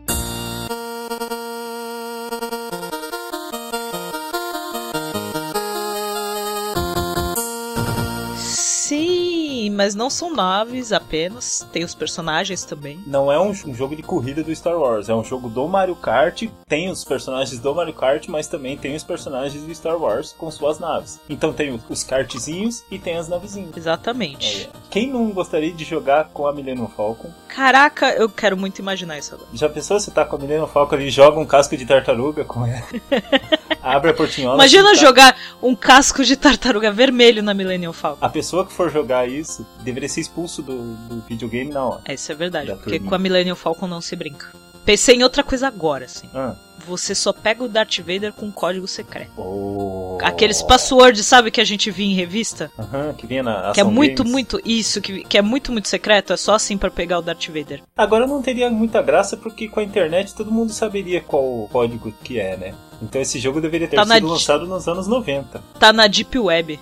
Mas 9.82 9.96
não 9.96 10.12
são 10.12 10.32
naves 10.32 10.92
apenas, 10.92 11.68
tem 11.72 11.84
os 11.84 11.96
personagens 11.96 12.64
também. 12.64 13.00
Não 13.08 13.32
é 13.32 13.40
um, 13.40 13.50
um 13.50 13.74
jogo 13.74 13.96
de 13.96 14.04
corrida 14.04 14.44
do 14.44 14.56
Star 14.56 14.78
Wars, 14.78 15.10
é 15.10 15.16
um 15.16 15.24
jogo 15.24 15.50
do 15.50 15.68
Mario 15.68 15.96
Kart, 15.96 16.44
tem 16.68 16.92
os 16.92 17.04
personagens 17.04 17.60
do 17.60 17.74
Mario 17.74 17.96
Kart, 17.96 18.28
mas 18.28 18.46
também 18.46 18.78
tem 18.78 18.96
os 18.96 19.04
personagens 19.04 19.64
do 19.64 19.74
Star 19.74 19.98
Wars 19.98 20.36
com 20.38 20.52
suas 20.52 20.78
naves. 20.78 21.20
Então 21.28 21.52
tem 21.52 21.74
os, 21.74 21.82
os 21.90 22.04
kartzinhos 22.04 22.84
e 22.92 23.00
tem 23.00 23.18
as 23.18 23.28
navezinhas. 23.28 23.76
Exatamente. 23.76 24.70
É, 24.72 24.78
Quem 24.92 25.10
não 25.10 25.32
gostaria 25.32 25.74
de 25.74 25.84
jogar 25.84 26.26
com 26.26 26.46
a 26.46 26.54
Millennium 26.54 26.88
Falcon? 26.88 27.32
Caraca, 27.48 28.14
eu 28.14 28.30
quero 28.30 28.56
muito 28.56 28.78
imaginar 28.78 29.18
isso 29.18 29.34
agora. 29.34 29.50
Já 29.52 29.68
pensou 29.68 30.00
você 30.00 30.12
tá 30.12 30.24
com 30.24 30.36
a 30.36 30.40
Millennium 30.40 30.68
Falcon 30.68 30.98
e 30.98 31.10
joga 31.10 31.40
um 31.40 31.46
casco 31.46 31.76
de 31.76 31.88
tartaruga 31.88 32.46
com 32.46 32.68
ela? 32.68 32.86
Abre 33.96 34.12
a 34.12 34.14
portinhola. 34.14 34.56
Imagina 34.56 34.92
assim, 34.92 35.00
tá- 35.02 35.06
jogar 35.08 35.38
um 35.62 35.76
casco 35.76 36.24
de 36.24 36.36
tartaruga 36.36 36.92
vermelho 36.92 37.42
na 37.44 37.54
Millennium 37.54 37.94
Falcon. 37.94 38.24
A 38.26 38.30
pessoa 38.30 38.66
que 38.66 38.74
for 38.74 38.90
jogar 38.92 39.28
isso 39.30 39.66
deveria 39.82 40.10
ser 40.10 40.22
expulso 40.22 40.62
do, 40.62 40.96
do 40.96 41.22
videogame 41.28 41.72
na 41.72 41.84
hora. 41.86 42.02
É, 42.06 42.14
isso 42.14 42.32
é 42.32 42.36
verdade, 42.36 42.68
Da 42.68 42.76
porque 42.76 42.92
turminha. 42.92 43.10
com 43.10 43.16
a 43.16 43.20
Millennium 43.20 43.56
Falcon 43.56 43.88
não 43.88 44.02
se 44.02 44.16
brinca. 44.16 44.48
Pensei 44.84 45.16
em 45.16 45.24
outra 45.24 45.44
coisa 45.44 45.68
agora, 45.68 46.06
assim. 46.06 46.28
Ah. 46.34 46.56
Você 46.88 47.14
só 47.14 47.32
pega 47.32 47.64
o 47.64 47.68
Darth 47.68 48.00
Vader 48.00 48.34
com 48.34 48.52
código 48.52 48.88
secreto. 48.88 49.30
Oh. 49.38 50.18
Aqueles 50.24 50.64
passwords, 50.64 51.24
sabe, 51.24 51.52
que 51.52 51.62
a 51.62 51.64
gente 51.64 51.92
via 51.92 52.08
em 52.08 52.16
revista? 52.16 52.72
Aham, 52.80 53.14
que 53.16 53.28
vinha 53.28 53.44
na 53.44 53.72
Que 53.72 53.80
é 53.82 53.84
muito, 53.84 54.24
Games. 54.24 54.32
muito. 54.32 54.60
Isso, 54.66 55.00
que, 55.00 55.24
que 55.24 55.38
é 55.38 55.42
muito, 55.44 55.72
muito 55.72 55.88
secreto. 55.88 56.34
É 56.34 56.38
só 56.38 56.56
assim 56.56 56.80
pra 56.80 56.90
pegar 56.90 57.20
o 57.20 57.22
Darth 57.22 57.46
Vader. 57.50 57.84
Agora 57.96 58.26
não 58.26 58.42
teria 58.42 58.72
muita 58.72 59.04
graça 59.04 59.38
porque 59.38 59.68
com 59.68 59.80
a 59.80 59.84
internet 59.84 60.34
todo 60.34 60.52
mundo 60.52 60.72
saberia 60.74 61.22
qual 61.22 61.44
o 61.44 61.70
código 61.72 62.12
que 62.24 62.40
é, 62.40 62.58
né? 62.58 62.74
Então 63.02 63.22
esse 63.22 63.40
jogo 63.40 63.60
deveria 63.60 63.88
ter 63.88 63.96
tá 63.96 64.06
sido 64.06 64.28
lançado 64.28 64.68
nos 64.68 64.88
anos 64.88 65.08
90. 65.08 65.62
Tá 65.80 65.92
na 65.92 66.08
Deep 66.08 66.38
Web. 66.38 66.80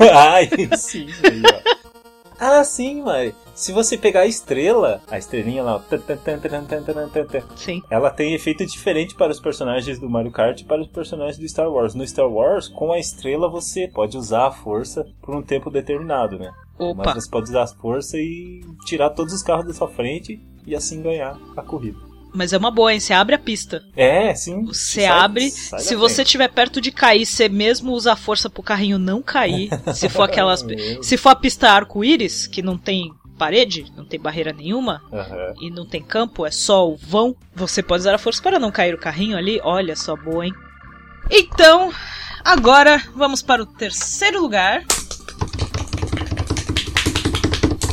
Ai, 0.00 0.50
ah, 0.70 0.76
sim, 0.76 1.06
aí, 1.22 1.42
ó. 1.44 1.76
Ah, 2.38 2.62
sim, 2.64 3.02
mãe. 3.02 3.34
Se 3.54 3.72
você 3.72 3.96
pegar 3.96 4.20
a 4.20 4.26
estrela, 4.26 5.00
a 5.10 5.16
estrelinha 5.16 5.62
lá, 5.62 5.82
sim. 7.56 7.82
ela 7.88 8.10
tem 8.10 8.34
efeito 8.34 8.66
diferente 8.66 9.14
para 9.14 9.32
os 9.32 9.40
personagens 9.40 9.98
do 9.98 10.10
Mario 10.10 10.30
Kart 10.30 10.60
e 10.60 10.64
para 10.64 10.82
os 10.82 10.88
personagens 10.88 11.38
do 11.38 11.48
Star 11.48 11.70
Wars. 11.70 11.94
No 11.94 12.06
Star 12.06 12.28
Wars, 12.28 12.68
com 12.68 12.92
a 12.92 12.98
estrela 12.98 13.48
você 13.48 13.88
pode 13.88 14.18
usar 14.18 14.48
a 14.48 14.50
força 14.50 15.06
por 15.22 15.34
um 15.34 15.42
tempo 15.42 15.70
determinado, 15.70 16.38
né? 16.38 16.52
Opa. 16.78 17.04
Mas 17.06 17.24
você 17.24 17.30
pode 17.30 17.48
usar 17.48 17.62
a 17.62 17.66
força 17.66 18.18
e 18.18 18.60
tirar 18.84 19.10
todos 19.10 19.32
os 19.32 19.42
carros 19.42 19.66
da 19.66 19.72
sua 19.72 19.88
frente 19.88 20.38
e 20.66 20.76
assim 20.76 21.00
ganhar 21.00 21.38
a 21.56 21.62
corrida. 21.62 22.05
Mas 22.36 22.52
é 22.52 22.58
uma 22.58 22.70
boa, 22.70 22.92
hein? 22.92 23.00
Você 23.00 23.14
abre 23.14 23.34
a 23.34 23.38
pista. 23.38 23.82
É, 23.96 24.34
sim. 24.34 24.62
Você 24.66 25.00
Sai- 25.02 25.06
abre. 25.06 25.50
sai 25.50 25.80
se 25.80 25.96
você 25.96 26.22
estiver 26.22 26.48
perto 26.48 26.80
de 26.82 26.92
cair, 26.92 27.24
você 27.24 27.48
mesmo 27.48 27.92
usa 27.92 28.12
a 28.12 28.16
força 28.16 28.50
pro 28.50 28.62
carrinho 28.62 28.98
não 28.98 29.22
cair. 29.22 29.70
Se 29.94 30.08
for 30.10 30.24
aquelas. 30.24 30.62
Se 31.02 31.16
for 31.16 31.30
a 31.30 31.34
pista 31.34 31.70
arco-íris, 31.70 32.46
que 32.46 32.60
não 32.60 32.76
tem 32.76 33.10
parede, 33.38 33.86
não 33.96 34.04
tem 34.04 34.20
barreira 34.20 34.52
nenhuma, 34.52 35.02
Aham. 35.12 35.54
e 35.60 35.70
não 35.70 35.86
tem 35.86 36.02
campo, 36.02 36.44
é 36.46 36.50
só 36.50 36.88
o 36.88 36.96
vão, 36.96 37.34
você 37.54 37.82
pode 37.82 38.00
usar 38.00 38.14
a 38.14 38.18
força 38.18 38.42
para 38.42 38.58
não 38.58 38.70
cair 38.70 38.94
o 38.94 38.98
carrinho 38.98 39.36
ali. 39.36 39.60
Olha 39.62 39.94
só, 39.96 40.14
boa, 40.16 40.44
hein? 40.46 40.52
Então, 41.30 41.90
agora 42.44 43.02
vamos 43.14 43.40
para 43.42 43.62
o 43.62 43.66
terceiro 43.66 44.40
lugar. 44.42 44.84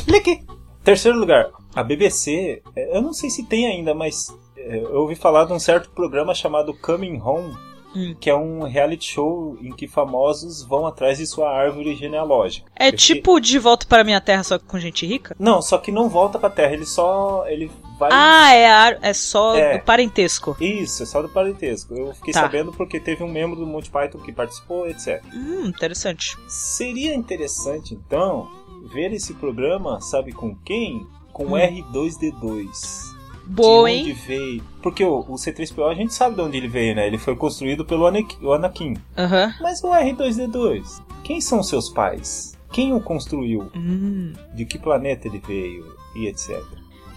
Lick. 0.08 0.44
Terceiro 0.82 1.18
lugar, 1.18 1.46
a 1.74 1.82
BBC, 1.82 2.62
é, 2.76 2.96
eu 2.96 3.02
não 3.02 3.12
sei 3.12 3.30
se 3.30 3.44
tem 3.44 3.66
ainda, 3.66 3.94
mas 3.94 4.26
é, 4.56 4.78
eu 4.78 5.00
ouvi 5.00 5.14
falar 5.14 5.44
de 5.44 5.52
um 5.52 5.58
certo 5.58 5.90
programa 5.90 6.34
chamado 6.34 6.74
Coming 6.74 7.20
Home, 7.20 7.54
Hum. 7.96 8.12
que 8.18 8.28
é 8.28 8.34
um 8.34 8.64
reality 8.64 9.04
show 9.12 9.56
em 9.60 9.70
que 9.70 9.86
famosos 9.86 10.64
vão 10.64 10.84
atrás 10.84 11.18
de 11.18 11.26
sua 11.28 11.48
árvore 11.48 11.94
genealógica. 11.94 12.68
É 12.74 12.86
Porque- 12.90 12.96
tipo 12.96 13.38
De 13.40 13.56
Volta 13.56 13.86
para 13.86 14.02
Minha 14.02 14.20
Terra, 14.20 14.42
só 14.42 14.58
que 14.58 14.64
com 14.64 14.80
gente 14.80 15.06
rica? 15.06 15.36
Não, 15.38 15.62
só 15.62 15.78
que 15.78 15.92
não 15.92 16.08
volta 16.08 16.36
pra 16.36 16.50
Terra, 16.50 16.72
ele 16.72 16.84
só. 16.86 17.44
ele 17.46 17.70
vai. 17.96 18.10
Ah, 18.12 18.52
é, 18.52 18.66
a- 18.68 18.98
é 19.00 19.12
só 19.12 19.54
É. 19.54 19.78
do 19.78 19.84
parentesco. 19.84 20.56
Isso, 20.60 21.04
é 21.04 21.06
só 21.06 21.22
do 21.22 21.28
parentesco. 21.28 21.94
Eu 21.94 22.12
fiquei 22.14 22.32
Tá. 22.32 22.40
sabendo 22.40 22.72
porque 22.72 22.98
teve 22.98 23.22
um 23.22 23.28
membro 23.30 23.54
do 23.60 23.64
Monty 23.64 23.88
Python 23.90 24.18
que 24.18 24.32
participou, 24.32 24.88
etc. 24.88 25.22
Hum, 25.32 25.66
interessante. 25.66 26.36
Seria 26.48 27.14
interessante, 27.14 27.94
então, 27.94 28.48
ver 28.92 29.12
esse 29.12 29.34
programa, 29.34 30.00
sabe 30.00 30.32
com 30.32 30.52
quem? 30.64 31.06
Com 31.34 31.44
o 31.48 31.56
Hum. 31.56 31.58
R2D2. 31.58 33.12
Boa, 33.46 33.90
de 33.90 33.96
onde 33.98 34.10
hein? 34.10 34.16
veio. 34.26 34.64
Porque 34.82 35.04
o, 35.04 35.18
o 35.20 35.34
C3PO 35.34 35.90
a 35.90 35.94
gente 35.94 36.14
sabe 36.14 36.34
de 36.36 36.40
onde 36.40 36.56
ele 36.56 36.68
veio, 36.68 36.94
né? 36.94 37.06
Ele 37.06 37.18
foi 37.18 37.36
construído 37.36 37.84
pelo 37.84 38.06
Anakin. 38.06 38.38
o 38.42 38.52
Anakin. 38.54 38.96
Aham. 39.18 39.54
Mas 39.60 39.84
o 39.84 39.88
R2D2, 39.88 41.02
quem 41.22 41.42
são 41.42 41.62
seus 41.62 41.90
pais? 41.90 42.54
Quem 42.72 42.94
o 42.94 43.00
construiu? 43.00 43.70
Hum. 43.76 44.32
De 44.54 44.64
que 44.64 44.78
planeta 44.78 45.28
ele 45.28 45.42
veio? 45.46 45.94
E 46.16 46.26
etc. 46.26 46.62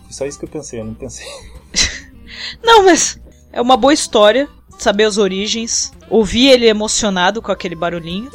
Foi 0.03 0.11
só 0.11 0.25
isso 0.25 0.37
que 0.37 0.45
eu 0.45 0.49
pensei, 0.49 0.81
eu 0.81 0.85
não 0.85 0.93
pensei. 0.93 1.25
Não, 2.63 2.83
mas 2.85 3.19
é 3.51 3.61
uma 3.61 3.77
boa 3.77 3.93
história. 3.93 4.47
Saber 4.77 5.05
as 5.05 5.17
origens. 5.17 5.91
Ouvir 6.09 6.47
ele 6.49 6.67
emocionado 6.67 7.41
com 7.41 7.51
aquele 7.51 7.75
barulhinho. 7.75 8.29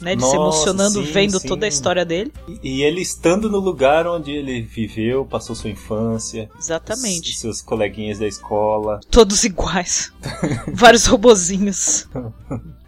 Né, 0.00 0.14
de 0.14 0.22
se 0.22 0.36
Nossa, 0.36 0.36
emocionando 0.36 1.04
sim, 1.04 1.10
vendo 1.12 1.40
sim. 1.40 1.48
toda 1.48 1.66
a 1.66 1.68
história 1.68 2.04
dele. 2.04 2.32
E, 2.62 2.76
e 2.78 2.82
ele 2.84 3.00
estando 3.00 3.50
no 3.50 3.58
lugar 3.58 4.06
onde 4.06 4.30
ele 4.30 4.62
viveu, 4.62 5.24
passou 5.24 5.56
sua 5.56 5.70
infância. 5.70 6.48
Exatamente. 6.56 7.32
s- 7.32 7.40
Seus 7.40 7.60
coleguinhas 7.60 8.16
da 8.20 8.26
escola. 8.28 9.00
Todos 9.10 9.42
iguais. 9.42 10.12
Vários 10.72 11.04
robozinhos. 11.06 12.08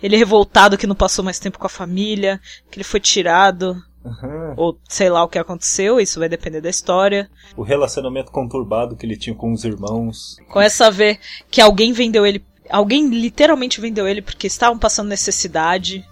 Ele 0.01 0.15
é 0.15 0.19
revoltado 0.19 0.79
que 0.79 0.87
não 0.87 0.95
passou 0.95 1.25
mais 1.25 1.41
tempo 1.41 1.59
com 1.59 1.67
a 1.67 1.71
família, 1.71 2.41
que 2.71 2.77
ele 2.79 2.85
foi 2.85 3.01
tirado, 3.01 3.77
Aham. 4.07 4.55
ou 4.57 4.79
sei 4.89 5.11
lá 5.11 5.25
o 5.25 5.29
que 5.29 5.39
aconteceu, 5.39 5.99
isso 5.99 6.21
vai 6.21 6.29
depender 6.29 6.61
da 6.61 6.71
história. 6.71 7.29
O 7.57 7.63
relacionamento 7.63 8.31
conturbado 8.31 8.95
que 8.95 9.05
ele 9.05 9.17
tinha 9.17 9.35
com 9.35 9.53
os 9.53 9.65
irmãos. 9.65 10.37
Começa 10.49 10.87
a 10.87 10.91
ver 10.91 11.19
que 11.51 11.61
alguém 11.61 11.93
vendeu 11.93 12.25
ele. 12.25 12.45
Alguém 12.71 13.09
literalmente 13.09 13.81
vendeu 13.81 14.07
ele 14.09 14.23
porque 14.23 14.47
estavam 14.47 14.79
passando 14.79 15.09
necessidade. 15.09 16.05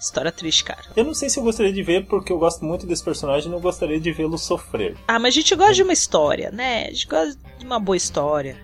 História 0.00 0.30
triste, 0.30 0.62
cara. 0.64 0.80
Eu 0.94 1.04
não 1.04 1.14
sei 1.14 1.28
se 1.28 1.38
eu 1.38 1.42
gostaria 1.42 1.72
de 1.72 1.82
ver, 1.82 2.06
porque 2.06 2.30
eu 2.32 2.38
gosto 2.38 2.64
muito 2.64 2.86
desse 2.86 3.02
personagem 3.02 3.48
e 3.48 3.50
não 3.52 3.60
gostaria 3.60 3.98
de 3.98 4.12
vê-lo 4.12 4.36
sofrer. 4.38 4.96
Ah, 5.08 5.18
mas 5.18 5.34
a 5.34 5.36
gente 5.36 5.54
gosta 5.54 5.74
de 5.74 5.82
uma 5.82 5.92
história, 5.92 6.50
né? 6.50 6.84
A 6.86 6.90
gente 6.92 7.06
gosta 7.06 7.36
de 7.58 7.64
uma 7.64 7.80
boa 7.80 7.96
história. 7.96 8.56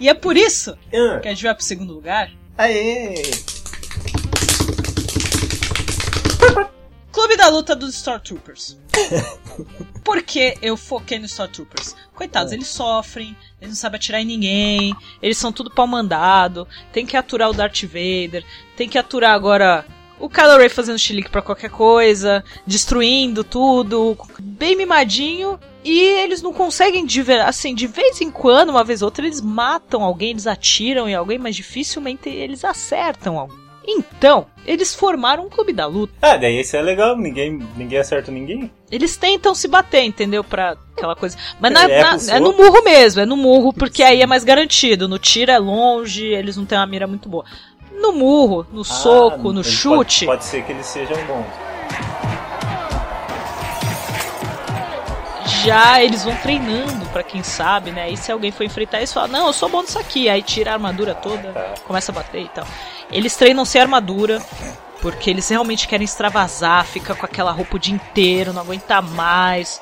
E 0.00 0.08
é 0.08 0.14
por 0.14 0.36
isso 0.36 0.76
Ah, 0.92 1.20
que 1.20 1.28
a 1.28 1.30
gente 1.32 1.42
vai 1.44 1.54
pro 1.54 1.62
segundo 1.64 1.92
lugar. 1.92 2.30
Aê! 2.56 3.22
Clube 7.16 7.34
da 7.34 7.48
Luta 7.48 7.74
dos 7.74 7.94
Stormtroopers. 7.94 8.76
Por 10.04 10.22
que 10.22 10.58
eu 10.60 10.76
foquei 10.76 11.18
nos 11.18 11.30
Stormtroopers? 11.30 11.96
Coitados, 12.14 12.52
eles 12.52 12.66
sofrem, 12.66 13.34
eles 13.58 13.70
não 13.70 13.74
sabem 13.74 13.96
atirar 13.96 14.20
em 14.20 14.26
ninguém, 14.26 14.94
eles 15.22 15.38
são 15.38 15.50
tudo 15.50 15.70
pau 15.70 15.86
mandado, 15.86 16.68
tem 16.92 17.06
que 17.06 17.16
aturar 17.16 17.48
o 17.48 17.54
Darth 17.54 17.84
Vader, 17.84 18.44
tem 18.76 18.86
que 18.86 18.98
aturar 18.98 19.32
agora 19.32 19.86
o 20.20 20.28
Kylo 20.28 20.58
Ren 20.58 20.68
fazendo 20.68 20.98
chilique 20.98 21.30
pra 21.30 21.40
qualquer 21.40 21.70
coisa, 21.70 22.44
destruindo 22.66 23.42
tudo, 23.42 24.14
bem 24.38 24.76
mimadinho, 24.76 25.58
e 25.82 25.98
eles 25.98 26.42
não 26.42 26.52
conseguem, 26.52 27.06
de 27.06 27.22
ver, 27.22 27.40
assim, 27.40 27.74
de 27.74 27.86
vez 27.86 28.20
em 28.20 28.30
quando, 28.30 28.68
uma 28.68 28.84
vez 28.84 29.00
ou 29.00 29.06
outra, 29.06 29.24
eles 29.24 29.40
matam 29.40 30.04
alguém, 30.04 30.32
eles 30.32 30.46
atiram 30.46 31.08
em 31.08 31.14
alguém, 31.14 31.38
mas 31.38 31.56
dificilmente 31.56 32.28
eles 32.28 32.62
acertam 32.62 33.38
alguém. 33.38 33.65
Então, 33.86 34.46
eles 34.66 34.94
formaram 34.94 35.44
um 35.46 35.48
clube 35.48 35.72
da 35.72 35.86
luta. 35.86 36.12
Ah, 36.20 36.36
daí 36.36 36.60
isso 36.60 36.76
é 36.76 36.82
legal, 36.82 37.16
ninguém, 37.16 37.60
ninguém 37.76 37.98
acerta 37.98 38.30
ninguém. 38.32 38.70
Eles 38.90 39.16
tentam 39.16 39.54
se 39.54 39.68
bater, 39.68 40.02
entendeu? 40.02 40.42
Pra 40.42 40.76
aquela 40.96 41.14
coisa. 41.14 41.36
Mas 41.60 41.70
É, 41.70 41.74
na- 41.74 41.82
é 41.84 42.00
na- 42.02 42.08
pro 42.18 42.30
é 42.30 42.40
no 42.40 42.46
soco. 42.52 42.62
murro 42.62 42.82
mesmo, 42.84 43.20
é 43.20 43.26
no 43.26 43.36
murro, 43.36 43.72
porque 43.72 44.02
aí 44.02 44.20
é 44.22 44.26
mais 44.26 44.42
garantido. 44.44 45.08
No 45.08 45.18
tiro 45.18 45.50
é 45.52 45.58
longe, 45.58 46.24
eles 46.26 46.56
não 46.56 46.64
têm 46.66 46.76
uma 46.78 46.86
mira 46.86 47.06
muito 47.06 47.28
boa. 47.28 47.44
No 47.92 48.12
murro, 48.12 48.66
no 48.72 48.84
soco, 48.84 49.50
Ah, 49.50 49.52
no 49.52 49.60
ele 49.60 49.68
chute, 49.70 50.26
Pode, 50.26 50.38
pode 50.38 50.44
ser 50.44 50.62
que 50.64 50.72
eles 50.72 50.86
sejam 50.86 51.16
bons. 51.26 51.46
Já 55.46 56.02
eles 56.02 56.24
vão 56.24 56.34
treinando, 56.36 57.06
pra 57.06 57.22
quem 57.22 57.42
sabe, 57.42 57.90
né? 57.90 58.10
E 58.10 58.16
se 58.16 58.30
alguém 58.32 58.50
for 58.50 58.64
enfrentar 58.64 58.98
eles, 58.98 59.12
fala: 59.12 59.28
Não, 59.28 59.46
eu 59.46 59.52
sou 59.52 59.68
bom 59.68 59.82
nisso 59.82 59.98
aqui. 59.98 60.28
Aí 60.28 60.42
tira 60.42 60.70
a 60.70 60.74
armadura 60.74 61.14
toda, 61.14 61.52
Tá. 61.52 61.74
começa 61.86 62.10
a 62.12 62.14
bater 62.14 62.42
e 62.42 62.48
tal. 62.48 62.66
Eles 63.10 63.36
treinam 63.36 63.64
sem 63.64 63.80
armadura. 63.80 64.42
Porque 65.02 65.28
eles 65.28 65.48
realmente 65.48 65.86
querem 65.86 66.04
extravasar, 66.06 66.84
fica 66.84 67.14
com 67.14 67.26
aquela 67.26 67.52
roupa 67.52 67.76
o 67.76 67.78
dia 67.78 67.94
inteiro, 67.94 68.52
não 68.52 68.62
aguenta 68.62 69.00
mais. 69.02 69.80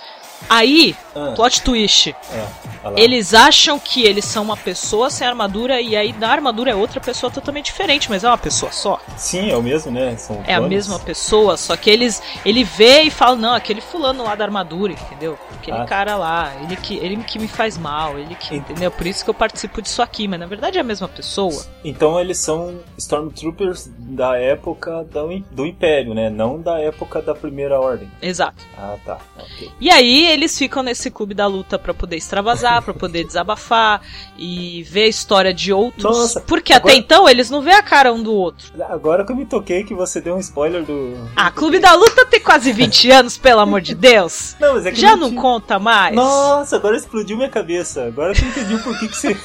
Aí, 0.48 0.94
Ah, 1.16 1.32
plot 1.34 1.62
twist. 1.62 2.14
é. 2.32 2.64
Eles 2.96 3.32
acham 3.32 3.78
que 3.78 4.02
eles 4.04 4.26
são 4.26 4.42
uma 4.42 4.58
pessoa 4.58 5.08
sem 5.08 5.26
armadura 5.26 5.80
e 5.80 5.96
aí 5.96 6.12
na 6.12 6.28
armadura 6.28 6.70
é 6.70 6.74
outra 6.74 7.00
pessoa 7.00 7.32
totalmente 7.32 7.64
diferente, 7.66 8.10
mas 8.10 8.24
é 8.24 8.28
uma 8.28 8.36
pessoa 8.36 8.70
só. 8.70 9.00
Sim, 9.16 9.50
é 9.50 9.56
o 9.56 9.62
mesmo, 9.62 9.90
né? 9.90 10.14
São 10.18 10.42
É 10.46 10.54
a 10.54 10.60
mesma 10.60 10.98
pessoa, 10.98 11.56
só 11.56 11.78
que 11.78 11.88
eles 11.88 12.22
ele 12.44 12.62
vê 12.62 13.02
e 13.04 13.10
fala, 13.10 13.36
não, 13.36 13.54
aquele 13.54 13.80
fulano 13.80 14.22
lá 14.22 14.34
da 14.34 14.44
armadura, 14.44 14.92
entendeu? 14.92 15.38
Aquele 15.54 15.78
Ah. 15.78 15.84
cara 15.86 16.16
lá, 16.16 16.52
ele 16.62 16.76
que 16.76 16.96
ele 16.98 17.16
que 17.24 17.38
me 17.38 17.48
faz 17.48 17.78
mal, 17.78 18.18
ele 18.18 18.34
que, 18.34 18.54
entendeu? 18.56 18.90
Por 18.90 19.06
isso 19.06 19.24
que 19.24 19.30
eu 19.30 19.34
participo 19.34 19.80
disso 19.80 20.02
aqui, 20.02 20.28
mas 20.28 20.38
na 20.38 20.46
verdade 20.46 20.76
é 20.76 20.80
a 20.82 20.84
mesma 20.84 21.08
pessoa. 21.08 21.64
Então 21.82 22.20
eles 22.20 22.36
são 22.36 22.80
Stormtroopers 22.98 23.88
da 23.98 24.36
época 24.36 25.04
do, 25.04 25.38
do 25.50 25.64
Império, 25.64 26.12
né? 26.12 26.28
Não 26.28 26.60
da 26.60 26.78
época 26.80 27.22
da 27.22 27.34
Primeira 27.34 27.80
Ordem. 27.80 28.10
Exato. 28.20 28.62
Ah, 28.76 28.96
tá. 29.06 29.18
Ok. 29.38 29.70
E 29.80 29.90
aí 29.90 30.23
eles 30.26 30.56
ficam 30.58 30.82
nesse 30.82 31.10
clube 31.10 31.34
da 31.34 31.46
luta 31.46 31.78
pra 31.78 31.92
poder 31.94 32.16
extravasar, 32.16 32.82
pra 32.82 32.94
poder 32.94 33.24
desabafar 33.24 34.02
e 34.38 34.82
ver 34.84 35.04
a 35.04 35.08
história 35.08 35.52
de 35.54 35.72
outros, 35.72 36.04
Nossa, 36.04 36.40
porque 36.40 36.72
agora- 36.72 36.92
até 36.92 36.98
então 37.00 37.28
eles 37.28 37.50
não 37.50 37.62
vê 37.62 37.72
a 37.72 37.82
cara 37.82 38.12
um 38.12 38.22
do 38.22 38.32
outro. 38.32 38.72
Agora 38.88 39.24
que 39.24 39.32
eu 39.32 39.36
me 39.36 39.46
toquei 39.46 39.84
que 39.84 39.94
você 39.94 40.20
deu 40.20 40.34
um 40.36 40.40
spoiler 40.40 40.84
do. 40.84 41.28
Ah, 41.36 41.50
Clube 41.50 41.78
da 41.78 41.94
Luta 41.94 42.24
tem 42.26 42.40
quase 42.40 42.72
20 42.72 43.10
anos, 43.10 43.36
pelo 43.38 43.60
amor 43.60 43.80
de 43.80 43.94
Deus. 43.94 44.56
Não, 44.60 44.74
mas 44.74 44.86
é 44.86 44.90
que 44.92 45.00
Já 45.00 45.16
não 45.16 45.34
conta 45.34 45.78
mais 45.78 46.14
Nossa, 46.14 46.76
agora 46.76 46.96
explodiu 46.96 47.36
minha 47.36 47.48
cabeça. 47.48 48.04
Agora 48.04 48.32
eu 48.32 48.48
entendi 48.48 48.74
o 48.74 48.82
porquê 48.82 49.08
que 49.08 49.16
você. 49.16 49.36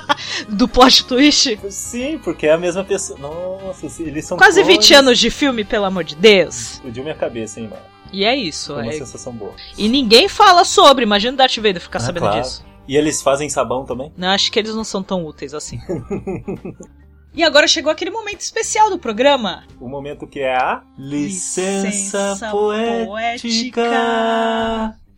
do 0.48 0.68
plot 0.68 1.04
twist? 1.06 1.58
Sim, 1.70 2.18
porque 2.22 2.46
é 2.46 2.52
a 2.52 2.58
mesma 2.58 2.84
pessoa. 2.84 3.18
Nossa, 3.18 3.86
eles 4.02 4.24
são. 4.26 4.36
Quase 4.36 4.60
clones. 4.60 4.76
20 4.78 4.94
anos 4.94 5.18
de 5.18 5.30
filme, 5.30 5.64
pelo 5.64 5.84
amor 5.84 6.04
de 6.04 6.14
Deus. 6.16 6.74
Explodiu 6.74 7.02
minha 7.02 7.14
cabeça, 7.14 7.60
hein, 7.60 7.68
mano. 7.70 7.82
E 8.12 8.24
é 8.24 8.34
isso. 8.36 8.74
Foi 8.74 8.82
uma 8.82 8.92
é- 8.92 8.98
sensação 8.98 9.32
boa. 9.32 9.54
E 9.76 9.88
ninguém 9.88 10.28
fala 10.28 10.64
sobre. 10.64 11.04
Imagina 11.04 11.34
o 11.34 11.36
Darth 11.36 11.56
Vader 11.56 11.80
ficar 11.80 11.98
Ah, 11.98 12.02
sabendo 12.02 12.22
claro. 12.24 12.40
disso. 12.42 12.64
E 12.88 12.96
eles 12.96 13.20
fazem 13.20 13.48
sabão 13.48 13.84
também? 13.84 14.12
Não, 14.16 14.28
acho 14.28 14.50
que 14.52 14.58
eles 14.58 14.74
não 14.74 14.84
são 14.84 15.02
tão 15.02 15.24
úteis 15.26 15.52
assim. 15.54 15.80
e 17.34 17.42
agora 17.42 17.66
chegou 17.66 17.90
aquele 17.90 18.10
momento 18.12 18.40
especial 18.40 18.88
do 18.90 18.98
programa. 18.98 19.64
O 19.80 19.88
momento 19.88 20.26
que 20.26 20.40
é 20.40 20.54
a 20.54 20.82
licença, 20.96 21.86
Licença 21.88 22.50
poética. 22.50 23.82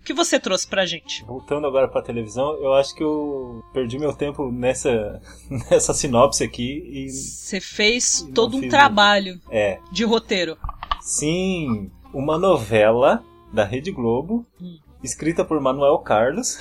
O 0.00 0.04
que 0.08 0.14
você 0.14 0.40
trouxe 0.40 0.66
pra 0.66 0.86
gente? 0.86 1.22
Voltando 1.26 1.66
agora 1.66 1.86
pra 1.86 2.00
televisão, 2.00 2.54
eu 2.62 2.72
acho 2.72 2.94
que 2.94 3.02
eu 3.04 3.62
perdi 3.74 3.98
meu 3.98 4.14
tempo 4.14 4.50
nessa, 4.50 5.20
nessa 5.70 5.92
sinopse 5.92 6.42
aqui 6.42 6.82
e. 6.90 7.10
Você 7.10 7.60
fez 7.60 8.26
todo 8.34 8.56
um 8.56 8.66
trabalho 8.68 9.38
É. 9.50 9.78
de 9.92 10.04
roteiro. 10.04 10.56
Sim, 11.02 11.90
uma 12.18 12.36
novela 12.36 13.22
da 13.52 13.62
Rede 13.62 13.92
Globo, 13.92 14.44
Hum. 14.60 14.76
escrita 15.04 15.44
por 15.44 15.60
Manuel 15.60 15.98
Carlos. 15.98 16.58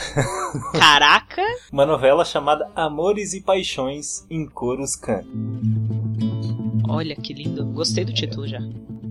Caraca! 0.80 1.41
Uma 1.74 1.84
novela 1.84 2.24
chamada 2.24 2.70
Amores 2.76 3.34
e 3.34 3.41
Paixões 3.41 4.24
em 4.30 4.46
Coruscant. 4.48 5.26
Olha 6.88 7.15
que 7.15 7.34
lindo. 7.34 7.65
Gostei 7.65 8.06
do 8.06 8.13
título 8.13 8.48
já. 8.48 8.60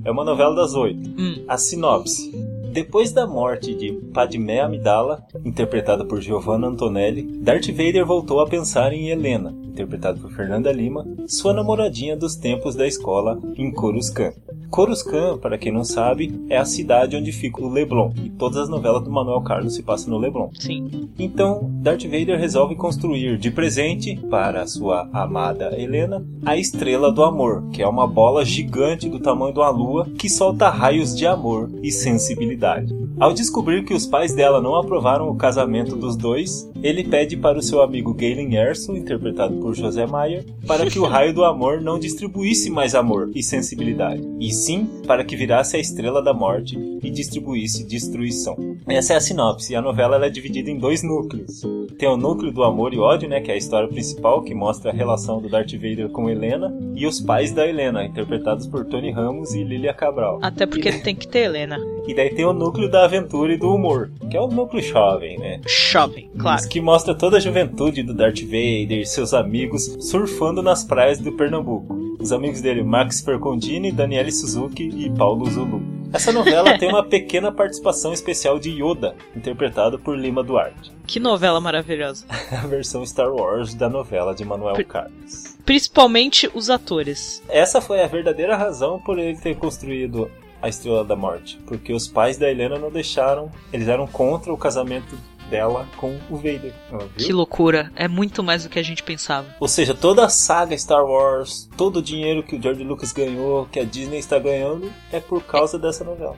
É 0.05 0.11
uma 0.11 0.23
novela 0.25 0.55
das 0.55 0.75
oito. 0.75 1.11
Hum. 1.21 1.45
A 1.49 1.59
sinopse. 1.59 2.31
Depois 2.73 3.11
da 3.11 3.27
morte 3.27 3.75
de 3.75 3.93
Padmé 4.15 4.61
Amidala, 4.61 5.27
interpretada 5.45 6.05
por 6.05 6.21
Giovanna 6.21 6.69
Antonelli, 6.69 7.23
Darth 7.41 7.67
Vader 7.71 8.07
voltou 8.07 8.39
a 8.41 8.47
pensar 8.47 8.93
em 8.93 9.09
Helena, 9.09 9.53
interpretada 9.77 10.19
por 10.19 10.33
Fernanda 10.33 10.73
Lima, 10.73 11.07
sua 11.29 11.53
namoradinha 11.53 12.17
dos 12.17 12.35
tempos 12.35 12.75
da 12.75 12.87
escola 12.87 13.39
em 13.59 13.71
Coruscant. 13.71 14.35
Coruscant, 14.71 15.39
para 15.39 15.59
quem 15.59 15.71
não 15.71 15.85
sabe, 15.85 16.35
é 16.49 16.57
a 16.57 16.65
cidade 16.65 17.15
onde 17.15 17.31
fica 17.31 17.63
o 17.63 17.69
Leblon, 17.69 18.11
e 18.25 18.31
todas 18.31 18.57
as 18.57 18.69
novelas 18.69 19.05
do 19.05 19.11
Manuel 19.11 19.43
Carlos 19.43 19.75
se 19.75 19.83
passam 19.83 20.11
no 20.11 20.19
Leblon. 20.19 20.51
Sim. 20.59 21.11
Então, 21.19 21.71
Darth 21.83 22.05
Vader 22.05 22.39
resolve 22.39 22.75
construir 22.75 23.39
de 23.39 23.51
presente 23.51 24.17
para 24.31 24.67
sua 24.67 25.09
amada 25.13 25.79
Helena 25.79 26.27
a 26.45 26.57
Estrela 26.57 27.13
do 27.13 27.23
Amor, 27.23 27.69
que 27.71 27.83
é 27.83 27.87
uma 27.87 28.07
bola 28.07 28.45
gigante 28.45 29.09
do 29.09 29.21
tamanho 29.21 29.53
de 29.53 29.61
uma 29.61 29.71
lua 29.71 30.09
que 30.19 30.29
solta 30.29 30.69
raios 30.69 31.15
de 31.15 31.27
amor 31.27 31.71
e 31.83 31.93
sensibilidade. 31.93 32.95
Ao 33.19 33.33
descobrir 33.33 33.85
que 33.85 33.95
os 33.95 34.05
pais 34.05 34.35
dela 34.35 34.61
não 34.61 34.75
aprovaram 34.75 35.31
o 35.31 35.37
casamento 35.37 35.97
dos 35.97 36.17
dois, 36.17 36.71
ele 36.83 37.03
pede 37.03 37.35
para 37.35 37.59
o 37.59 37.63
seu 37.63 37.83
amigo 37.83 38.13
Galen 38.13 38.55
Erso, 38.55 38.95
interpretado 38.95 39.57
por 39.57 39.66
José 39.75 40.07
Maier, 40.07 40.45
para 40.67 40.87
que 40.87 40.99
o 40.99 41.05
raio 41.05 41.35
do 41.35 41.45
amor 41.45 41.81
não 41.81 41.99
distribuísse 41.99 42.71
mais 42.71 42.95
amor 42.95 43.31
e 43.35 43.43
sensibilidade, 43.43 44.23
e 44.41 44.53
sim 44.53 44.87
para 45.07 45.25
que 45.25 45.37
virasse 45.37 45.77
a 45.77 45.81
Estrela 45.81 46.23
da 46.23 46.35
Morte 46.35 46.77
e 47.03 47.11
distribuísse 47.11 47.87
destruição. 47.87 48.57
Essa 48.87 49.15
é 49.15 49.17
a 49.17 49.21
sinopse, 49.21 49.75
a 49.75 49.83
novela 49.83 50.17
ela 50.17 50.27
é 50.27 50.31
dividida 50.31 50.71
em 50.71 50.79
dois 50.79 51.03
núcleos. 51.03 51.63
Tem 51.99 52.09
o 52.09 52.17
núcleo 52.17 52.53
do 52.53 52.63
amor 52.63 52.95
e 52.95 52.99
ódio, 52.99 53.29
né, 53.29 53.41
que 53.41 53.51
é 53.51 53.55
a 53.55 53.59
história 53.59 53.89
principal, 53.89 54.43
que 54.43 54.55
mostra 54.55 54.91
a 54.91 54.95
relação 54.95 55.41
do 55.41 55.49
Darth 55.49 55.73
Vader 55.73 56.09
com 56.11 56.31
Helena, 56.31 56.73
e 56.95 57.07
os 57.07 57.21
pais 57.21 57.53
da 57.53 57.67
Helena, 57.67 58.05
interpretados 58.05 58.67
por 58.67 58.85
Tony 58.85 59.11
Ramos 59.11 59.55
e 59.55 59.65
Lilia 59.65 59.95
Cabral. 59.95 60.39
Até 60.43 60.67
porque 60.67 60.89
ele 60.89 61.01
tem 61.01 61.15
que 61.15 61.27
ter 61.27 61.41
Helena. 61.41 61.79
E 62.07 62.15
daí 62.15 62.31
tem 62.31 62.45
o 62.45 62.53
núcleo 62.53 62.89
da 62.89 63.05
aventura 63.05 63.53
e 63.53 63.59
do 63.59 63.75
humor, 63.75 64.11
que 64.31 64.37
é 64.37 64.41
o 64.41 64.47
núcleo 64.47 64.83
jovem, 64.83 65.39
né? 65.39 65.61
Shopping, 65.67 66.31
claro. 66.39 66.69
Que 66.69 66.81
mostra 66.81 67.15
toda 67.15 67.37
a 67.37 67.41
juventude 67.41 68.03
do 68.03 68.15
Darth 68.15 68.43
Vader 68.43 69.01
e 69.01 69.07
seus 69.07 69.35
amigos 69.35 69.56
surfando 70.01 70.63
nas 70.63 70.85
praias 70.85 71.19
do 71.19 71.33
Pernambuco. 71.33 71.97
Os 72.21 72.33
amigos 72.33 72.61
dele, 72.61 72.83
Max 72.83 73.21
Percondini, 73.21 73.93
Daniele 73.93 74.33
Suzuki 74.33 74.85
e 74.89 75.11
Paulo 75.11 75.49
Zulu. 75.51 75.83
Essa 76.13 76.33
novela 76.33 76.79
tem 76.79 76.89
uma 76.89 77.05
pequena 77.05 77.51
participação 77.53 78.13
especial 78.13 78.59
de 78.59 78.71
Yoda, 78.71 79.15
interpretado 79.37 79.99
por 79.99 80.17
Lima 80.19 80.43
Duarte. 80.43 80.95
Que 81.07 81.21
novela 81.21 81.61
maravilhosa. 81.61 82.27
A 82.51 82.67
versão 82.67 83.07
Star 83.07 83.33
Wars 83.33 83.75
da 83.75 83.89
novela 83.89 84.35
de 84.35 84.45
Manuel 84.45 84.75
Pri- 84.75 84.85
Carlos. 84.85 85.57
Principalmente 85.65 86.51
os 86.53 86.69
atores. 86.69 87.41
Essa 87.49 87.81
foi 87.81 88.03
a 88.03 88.09
verdadeira 88.09 88.57
razão 88.57 88.99
por 88.99 89.17
ele 89.17 89.39
ter 89.39 89.55
construído 89.57 90.29
a 90.61 90.69
Estrela 90.69 91.05
da 91.05 91.15
Morte, 91.15 91.61
porque 91.67 91.93
os 91.93 92.09
pais 92.09 92.37
da 92.39 92.51
Helena 92.51 92.77
não 92.77 92.91
deixaram, 92.91 93.53
eles 93.73 93.87
eram 93.87 94.05
contra 94.09 94.53
o 94.53 94.57
casamento 94.57 95.17
dela 95.47 95.89
com 95.97 96.19
o 96.31 96.37
Vader. 96.37 96.73
Que 97.17 97.33
loucura. 97.33 97.91
É 97.97 98.09
muito 98.09 98.43
mais 98.43 98.65
do 98.65 98.69
que 98.69 98.79
a 98.79 98.83
gente 98.83 99.03
pensava. 99.03 99.47
Ou 99.61 99.69
seja, 99.69 99.95
toda 99.95 100.25
a 100.25 100.29
saga 100.29 100.77
Star 100.77 101.05
Wars, 101.05 101.69
todo 101.77 101.99
o 101.99 102.03
dinheiro 102.03 102.43
que 102.43 102.57
o 102.57 102.63
George 102.63 102.83
Lucas 102.85 103.13
ganhou, 103.13 103.67
que 103.67 103.81
a 103.81 103.85
Disney 103.85 104.19
está 104.19 104.39
ganhando, 104.39 104.93
é 105.13 105.21
por 105.21 105.43
causa 105.43 105.79
dessa 105.79 106.05
novela. 106.05 106.37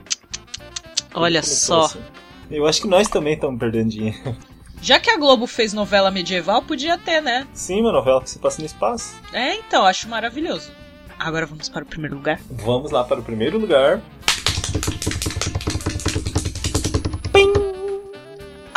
Olha 1.13 1.41
só. 1.43 1.85
assim. 1.85 1.99
Eu 2.49 2.65
acho 2.65 2.81
que 2.81 2.87
nós 2.87 3.07
também 3.07 3.33
estamos 3.33 3.59
perdendo 3.59 3.89
dinheiro. 3.89 4.35
Já 4.81 4.97
que 4.99 5.09
a 5.09 5.17
Globo 5.17 5.45
fez 5.45 5.73
novela 5.73 6.09
medieval, 6.09 6.61
podia 6.61 6.97
ter, 6.97 7.21
né? 7.21 7.45
Sim, 7.53 7.81
uma 7.81 7.91
novela 7.91 8.21
que 8.21 8.29
se 8.29 8.39
passa 8.39 8.61
no 8.61 8.65
espaço. 8.65 9.13
É, 9.33 9.55
então, 9.55 9.85
acho 9.85 10.07
maravilhoso. 10.07 10.71
Agora 11.19 11.45
vamos 11.45 11.67
para 11.67 11.83
o 11.83 11.85
primeiro 11.85 12.15
lugar. 12.15 12.39
Vamos 12.49 12.91
lá 12.91 13.03
para 13.03 13.19
o 13.19 13.23
primeiro 13.23 13.59
lugar. 13.59 14.01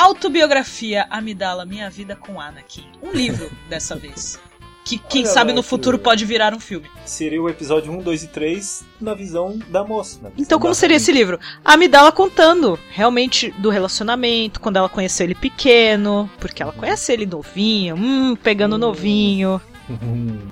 Autobiografia 0.02 1.06
Amidala, 1.08 1.64
Minha 1.64 1.88
Vida 1.88 2.16
com 2.16 2.40
Anakin. 2.40 2.90
Um 3.00 3.12
livro, 3.12 3.48
dessa 3.70 3.94
vez. 3.94 4.36
Que 4.84 4.98
quem 4.98 5.22
Olha 5.22 5.30
sabe 5.30 5.50
lá 5.52 5.54
no 5.54 5.62
que 5.62 5.68
futuro 5.68 5.96
pode 5.96 6.24
virar 6.24 6.52
um 6.52 6.58
filme. 6.58 6.90
Seria 7.04 7.40
o 7.40 7.48
episódio 7.48 7.92
1, 7.92 8.02
2 8.02 8.24
e 8.24 8.26
3 8.26 8.84
na 9.00 9.14
visão 9.14 9.56
da 9.68 9.84
moça. 9.84 10.16
visão 10.16 10.32
Então, 10.36 10.58
como 10.58 10.74
seria 10.74 10.96
esse 10.96 11.12
livro? 11.12 11.38
A 11.64 11.74
Amidala 11.74 12.10
contando 12.10 12.76
realmente 12.90 13.52
do 13.58 13.70
relacionamento, 13.70 14.58
quando 14.58 14.76
ela 14.76 14.88
conheceu 14.88 15.22
ele 15.22 15.36
pequeno, 15.36 16.28
porque 16.40 16.64
ela 16.64 16.72
conhece 16.72 17.12
ele 17.12 17.24
novinho, 17.24 17.94
hum, 17.94 18.34
pegando 18.34 18.76
novinho. 18.76 19.60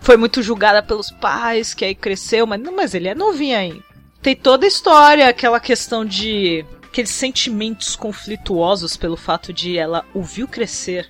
Foi 0.01 0.17
muito 0.17 0.45
julgada 0.45 0.81
pelos 0.81 1.11
pais, 1.11 1.75
que 1.75 1.85
aí 1.85 1.95
cresceu, 1.97 2.47
mas 2.47 2.61
não, 2.61 2.77
mas 2.77 2.95
ele 2.95 3.09
é 3.09 3.17
novinho 3.17 3.59
ainda. 3.59 3.83
Tem 4.23 4.37
toda 4.37 4.65
a 4.65 4.69
história, 4.69 5.29
aquela 5.29 5.59
questão 5.59 6.05
de 6.05 6.65
aqueles 6.91 7.11
sentimentos 7.11 7.95
conflituosos 7.95 8.97
pelo 8.97 9.17
fato 9.17 9.53
de 9.53 9.79
ela 9.79 10.05
o 10.13 10.23
viu 10.23 10.49
crescer. 10.49 11.09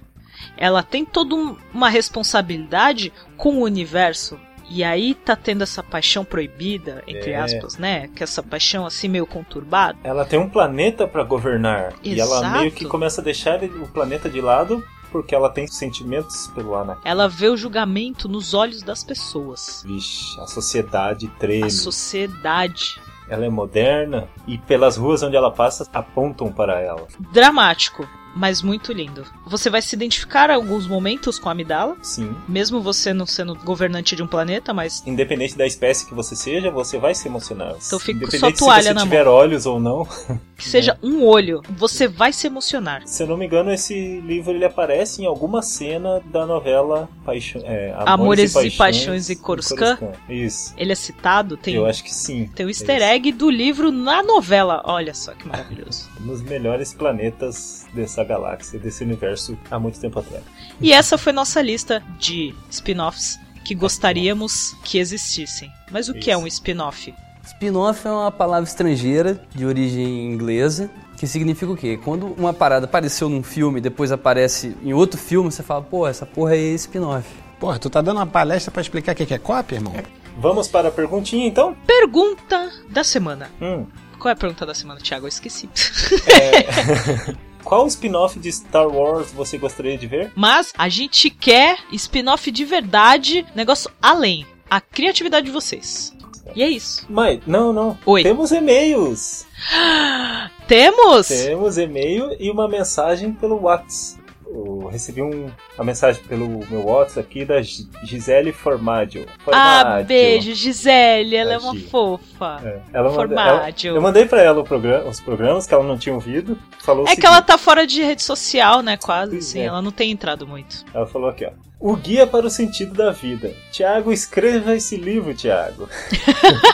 Ela 0.57 0.83
tem 0.83 1.05
toda 1.05 1.35
um- 1.35 1.57
uma 1.73 1.89
responsabilidade 1.89 3.13
com 3.37 3.57
o 3.57 3.63
universo. 3.65 4.39
E 4.73 4.85
aí 4.85 5.15
tá 5.15 5.35
tendo 5.35 5.63
essa 5.63 5.83
paixão 5.83 6.25
proibida, 6.25 7.03
entre 7.07 7.33
É. 7.33 7.37
aspas, 7.41 7.77
né? 7.77 8.09
Que 8.15 8.23
essa 8.23 8.41
paixão 8.43 8.87
assim 8.87 9.09
meio 9.09 9.27
conturbada. 9.27 9.99
Ela 10.05 10.25
tem 10.25 10.39
um 10.39 10.49
planeta 10.49 11.09
para 11.09 11.25
governar. 11.25 11.95
E 12.05 12.21
ela 12.21 12.39
Exato. 12.39 12.59
meio 12.61 12.71
que 12.73 12.85
começa 12.85 13.21
a 13.21 13.25
deixar 13.25 13.63
o 13.65 13.89
planeta 13.89 14.29
de 14.31 14.41
lado 14.41 14.85
porque 15.11 15.35
ela 15.35 15.51
tem 15.51 15.67
sentimentos 15.67 16.47
pelo 16.55 16.77
Anakin. 16.77 17.01
Ela 17.05 17.29
vê 17.29 17.49
o 17.49 17.57
julgamento 17.57 18.29
nos 18.29 18.55
olhos 18.55 18.81
das 18.81 19.03
pessoas. 19.03 19.83
Vixe, 19.85 20.39
a 20.41 20.47
sociedade 20.47 21.27
treme. 21.41 21.65
A 21.65 21.71
sociedade. 21.71 23.01
Ela 23.31 23.47
é 23.47 23.49
moderna 23.49 24.29
e 24.47 24.59
pelas 24.59 24.97
ruas 24.97 25.23
onde 25.23 25.37
ela 25.37 25.53
passa 25.53 25.89
apontam 25.95 26.53
para 26.53 26.81
ela. 26.81 27.07
Dramático. 27.33 28.07
Mas 28.35 28.63
muito 28.63 28.93
lindo. 28.93 29.25
Você 29.47 29.69
vai 29.71 29.83
se 29.83 29.95
identificar 29.95 30.51
em 30.51 30.55
alguns 30.55 30.87
momentos 30.87 31.39
com 31.39 31.49
a 31.49 31.53
Amidala, 31.53 31.97
Sim. 32.03 32.35
mesmo 32.49 32.81
você 32.81 33.13
não 33.13 33.27
sendo 33.27 33.55
governante 33.57 34.15
de 34.17 34.23
um 34.23 34.27
planeta, 34.27 34.73
mas 34.73 35.03
Independente 35.07 35.57
da 35.57 35.67
espécie 35.67 36.07
que 36.07 36.15
você 36.15 36.37
seja, 36.37 36.71
você 36.71 36.99
vai 36.99 37.15
se 37.15 37.27
emocionar. 37.29 37.75
Então 37.85 37.99
fica 37.99 38.31
sua 38.31 38.53
toalha 38.53 38.83
se 38.89 38.95
você 38.95 39.01
tiver 39.05 39.27
olhos 39.27 39.67
ou 39.67 39.81
não. 39.81 40.07
que 40.57 40.69
seja 40.69 40.99
um 41.03 41.25
olho, 41.25 41.63
você 41.71 42.07
vai 42.07 42.33
se 42.33 42.47
emocionar. 42.47 43.03
Se 43.07 43.23
eu 43.23 43.27
não 43.27 43.37
me 43.37 43.47
engano, 43.47 43.73
esse 43.73 44.21
livro 44.21 44.53
ele 44.53 44.65
aparece 44.65 45.23
em 45.23 45.27
alguma 45.27 45.63
cena 45.63 46.21
da 46.27 46.47
novela 46.47 47.09
Paixão, 47.25 47.63
é, 47.65 47.93
Amores 48.07 48.55
Amores, 48.55 48.75
e 48.75 48.77
Paixões 48.77 49.31
e 49.31 49.37
Coruscant? 49.37 49.99
Isso. 50.29 50.75
Ele 50.77 50.93
é 50.93 50.95
citado, 50.95 51.57
tem, 51.57 51.75
Eu 51.75 51.87
acho 51.87 52.05
que 52.05 52.15
sim. 52.15 52.49
tem 52.55 52.67
o 52.67 52.69
É 52.69 52.73
easter 52.73 52.97
isso. 52.97 53.05
egg 53.05 53.33
do 53.33 53.51
livro 53.51 53.91
na 53.91 54.23
novela. 54.23 54.83
Olha 54.85 55.15
só 55.15 55.33
que 55.33 55.47
maravilhoso. 55.49 56.09
Nos 56.21 56.43
melhores 56.43 56.93
planetas 56.93 57.87
dessa 57.95 58.20
galáxia, 58.25 58.79
desse 58.79 59.05
universo, 59.05 59.59
há 59.71 59.79
muito 59.79 59.99
tempo 60.01 60.19
atrás. 60.19 60.43
E 60.81 60.93
essa 60.93 61.17
foi 61.19 61.33
nossa 61.33 61.61
lista 61.61 62.03
de 62.19 62.55
spin-offs 62.71 63.39
que 63.65 63.75
gostaríamos 63.75 64.75
que 64.85 64.99
existissem. 64.99 65.71
Mas 65.91 66.09
o 66.09 66.15
que 66.15 66.31
é 66.31 66.35
Isso. 66.35 66.43
um 66.43 66.47
spin-off? 66.47 67.15
Spin-off 67.45 68.07
é 68.07 68.11
uma 68.11 68.31
palavra 68.31 68.69
estrangeira 68.69 69.43
de 69.55 69.67
origem 69.67 70.33
inglesa 70.33 70.91
que 71.17 71.27
significa 71.27 71.71
o 71.71 71.77
quê? 71.77 71.99
Quando 72.03 72.29
uma 72.39 72.55
parada 72.55 72.87
apareceu 72.87 73.29
num 73.29 73.43
filme 73.43 73.79
e 73.79 73.83
depois 73.83 74.11
aparece 74.11 74.75
em 74.83 74.95
outro 74.95 75.21
filme, 75.21 75.53
você 75.53 75.63
fala, 75.63 75.83
pô, 75.83 76.09
essa 76.09 76.25
porra 76.25 76.57
é 76.57 76.75
spin-off. 76.75 77.29
Porra, 77.59 77.79
tu 77.79 77.91
tá 77.91 78.01
dando 78.01 78.17
uma 78.17 78.27
palestra 78.27 78.71
pra 78.71 78.81
explicar 78.81 79.13
o 79.13 79.15
que 79.15 79.35
é 79.35 79.39
cópia, 79.39 79.77
irmão? 79.77 79.93
Vamos 80.39 80.67
para 80.67 80.89
a 80.89 80.91
perguntinha 80.91 81.47
então? 81.47 81.77
Pergunta 81.87 82.71
da 82.89 83.05
semana. 83.05 83.51
Hum. 83.61 83.85
Qual 84.19 84.31
é 84.31 84.33
a 84.33 84.37
pergunta 84.37 84.65
da 84.65 84.73
semana, 84.73 84.99
Thiago? 85.01 85.27
Eu 85.27 85.29
esqueci. 85.29 85.69
Qual 87.65 87.87
spin-off 87.87 88.39
de 88.39 88.51
Star 88.51 88.89
Wars 88.89 89.33
você 89.33 89.59
gostaria 89.59 89.97
de 89.97 90.07
ver? 90.07 90.33
Mas 90.35 90.73
a 90.77 90.89
gente 90.89 91.31
quer 91.31 91.79
spin-off 91.93 92.51
de 92.51 92.65
verdade, 92.65 93.47
negócio 93.55 93.91
além. 94.01 94.47
A 94.69 94.81
criatividade 94.81 95.47
de 95.47 95.53
vocês. 95.53 96.15
E 96.55 96.63
é 96.63 96.69
isso. 96.69 97.07
Mas, 97.09 97.41
não, 97.47 97.73
não. 97.73 97.97
Oi. 98.05 98.23
Temos 98.23 98.51
e-mails. 98.51 99.47
Temos! 100.67 101.29
Temos 101.29 101.79
e-mail 101.79 102.37
e 102.39 102.51
uma 102.51 102.69
mensagem 102.69 103.33
pelo 103.33 103.63
WhatsApp. 103.63 104.20
Eu 104.53 104.89
recebi 104.89 105.23
um, 105.23 105.49
uma 105.77 105.85
mensagem 105.85 106.21
pelo 106.25 106.49
meu 106.69 106.85
WhatsApp 106.85 107.21
aqui 107.21 107.45
da 107.45 107.63
Gi- 107.63 107.89
Gisele 108.03 108.53
Formaggio. 108.53 109.25
Ah, 109.47 109.81
Formaggio. 109.83 110.07
beijo, 110.07 110.55
Gisele, 110.55 111.37
ela 111.37 111.53
é 111.55 111.59
uma 111.59 111.75
fofa. 111.89 112.61
É, 112.65 112.81
ela 112.93 113.11
manda- 113.13 113.15
Formaggio. 113.37 113.89
ela- 113.91 113.99
eu 113.99 114.03
mandei 114.03 114.27
pra 114.27 114.43
ela 114.43 114.65
programa- 114.65 115.09
os 115.09 115.21
programas 115.21 115.67
que 115.69 115.73
ela 115.75 115.85
não 115.85 115.97
tinha 115.97 116.15
ouvido. 116.15 116.59
Falou 116.81 117.03
É 117.05 117.11
que 117.11 117.11
seguinte, 117.13 117.27
ela 117.27 117.41
tá 117.43 117.57
fora 117.57 117.87
de 117.87 118.03
rede 118.03 118.23
social, 118.25 118.83
né? 118.83 118.97
Quase, 118.97 119.39
assim, 119.39 119.61
é. 119.61 119.65
ela 119.67 119.81
não 119.81 119.93
tem 119.93 120.11
entrado 120.11 120.47
muito. 120.49 120.85
Ela 120.93 121.07
falou 121.07 121.29
aqui, 121.31 121.45
ó. 121.47 121.51
O 121.79 121.95
Guia 121.97 122.27
para 122.27 122.45
o 122.45 122.51
Sentido 122.51 122.93
da 122.93 123.11
Vida. 123.13 123.55
Tiago, 123.71 124.13
escreva 124.13 124.75
esse 124.75 124.97
livro, 124.97 125.33
Tiago. 125.33 125.89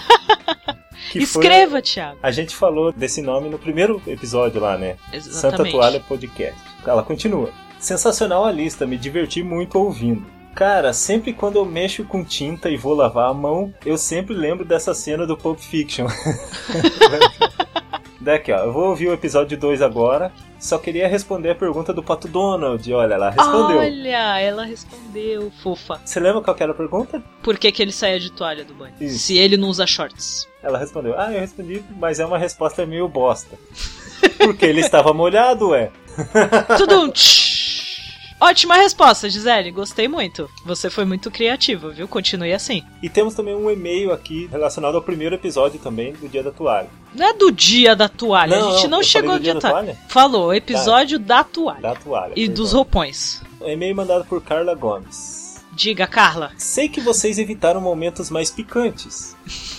Que 1.11 1.25
foi- 1.25 1.45
Escreva, 1.45 1.81
Thiago. 1.81 2.19
A 2.23 2.31
gente 2.33 2.55
falou 2.55 2.91
desse 2.93 3.23
nome 3.23 3.49
no 3.49 3.59
primeiro 3.59 4.03
episódio 4.07 4.61
lá, 4.61 4.77
né? 4.77 4.97
Santa 5.12 5.17
Exatamente. 5.17 5.73
Toalha 5.73 6.01
Podcast. 6.01 6.59
Ela 6.85 7.03
continua. 7.03 7.51
Sensacional 7.87 8.44
a 8.44 8.51
lista, 8.51 8.85
me 8.85 8.99
diverti 8.99 9.44
muito 9.44 9.79
ouvindo. 9.79 10.27
Cara, 10.57 10.92
sempre 10.92 11.33
quando 11.33 11.55
eu 11.55 11.64
mexo 11.64 12.03
com 12.03 12.25
tinta 12.25 12.68
e 12.68 12.77
vou 12.77 12.94
lavar 12.94 13.31
a 13.31 13.33
mão, 13.33 13.72
eu 13.85 13.96
sempre 13.96 14.35
lembro 14.35 14.64
dessa 14.64 14.92
cena 14.92 15.25
do 15.25 15.37
Pulp 15.37 15.61
Fiction. 15.61 16.09
Daqui, 18.20 18.51
ó. 18.51 18.64
Eu 18.64 18.72
vou 18.72 18.88
ouvir 18.88 19.07
o 19.07 19.12
episódio 19.12 19.57
2 19.57 19.83
agora. 19.83 20.33
Só 20.59 20.79
queria 20.79 21.07
responder 21.07 21.51
a 21.51 21.55
pergunta 21.55 21.92
do 21.92 22.03
Pato 22.03 22.27
Donald. 22.27 22.92
Olha, 22.92 23.14
ela 23.14 23.31
respondeu. 23.31 23.79
Olha, 23.79 24.40
ela 24.40 24.64
respondeu, 24.64 25.53
fofa. 25.62 26.01
Você 26.05 26.18
lembra 26.18 26.42
qual 26.42 26.57
que 26.57 26.64
era 26.64 26.72
a 26.72 26.75
pergunta? 26.75 27.22
Por 27.40 27.57
que, 27.57 27.70
que 27.70 27.81
ele 27.81 27.92
saia 27.92 28.18
de 28.18 28.33
toalha 28.33 28.64
do 28.64 28.75
banho? 28.75 28.94
Isso. 29.01 29.20
Se 29.20 29.38
ele 29.38 29.57
não 29.57 29.68
usa 29.68 29.87
shorts. 29.87 30.49
Ela 30.61 30.77
respondeu: 30.77 31.14
Ah, 31.16 31.33
eu 31.33 31.38
respondi, 31.38 31.85
mas 32.01 32.18
é 32.18 32.27
uma 32.27 32.37
resposta 32.37 32.85
meio 32.85 33.07
bosta. 33.07 33.57
Porque 34.38 34.66
ele 34.66 34.81
estava 34.81 35.14
molhado, 35.14 35.68
ué. 35.68 35.92
Tudo. 36.77 37.12
Ótima 38.38 38.77
resposta, 38.77 39.31
Gisele. 39.31 39.70
Gostei 39.70 40.07
muito. 40.09 40.49
Você 40.64 40.90
foi 40.90 41.05
muito 41.05 41.31
criativa, 41.31 41.88
viu? 41.90 42.07
Continue 42.07 42.53
assim. 42.53 42.83
E 43.03 43.09
temos 43.09 43.35
também 43.35 43.55
um 43.55 43.70
e-mail 43.70 44.12
aqui 44.12 44.46
relacionado 44.46 44.94
ao 44.94 45.03
primeiro 45.03 45.35
episódio 45.35 45.79
também 45.79 46.12
do 46.12 46.29
Dia 46.29 46.42
da 46.42 46.51
Toalha. 46.51 46.90
Não 47.14 47.27
é 47.27 47.33
do 47.33 47.51
dia 47.51 47.96
da 47.96 48.11
toalha. 48.11 48.59
Não, 48.59 48.68
a 48.68 48.72
gente 48.72 48.88
não, 48.88 48.99
não 48.99 49.03
chegou 49.03 49.35
no 49.35 49.40
dia 49.40 49.55
da 49.55 49.61
toalha. 49.61 49.94
toalha? 49.94 49.99
Falou, 50.09 50.53
episódio 50.53 51.18
da 51.18 51.42
toalha. 51.42 51.81
Da 51.81 51.94
toalha. 51.94 52.35
E 52.37 52.46
dos 52.46 52.72
roupões. 52.72 53.40
Um 53.59 53.70
e-mail 53.70 53.96
mandado 53.96 54.27
por 54.27 54.42
Carla 54.42 54.75
Gomes. 54.75 55.64
Diga, 55.72 56.07
Carla. 56.07 56.53
Sei 56.59 56.90
que 56.90 57.01
vocês 57.01 57.38
evitaram 57.38 57.81
momentos 57.81 58.29
mais 58.29 58.51
picantes. 58.51 59.35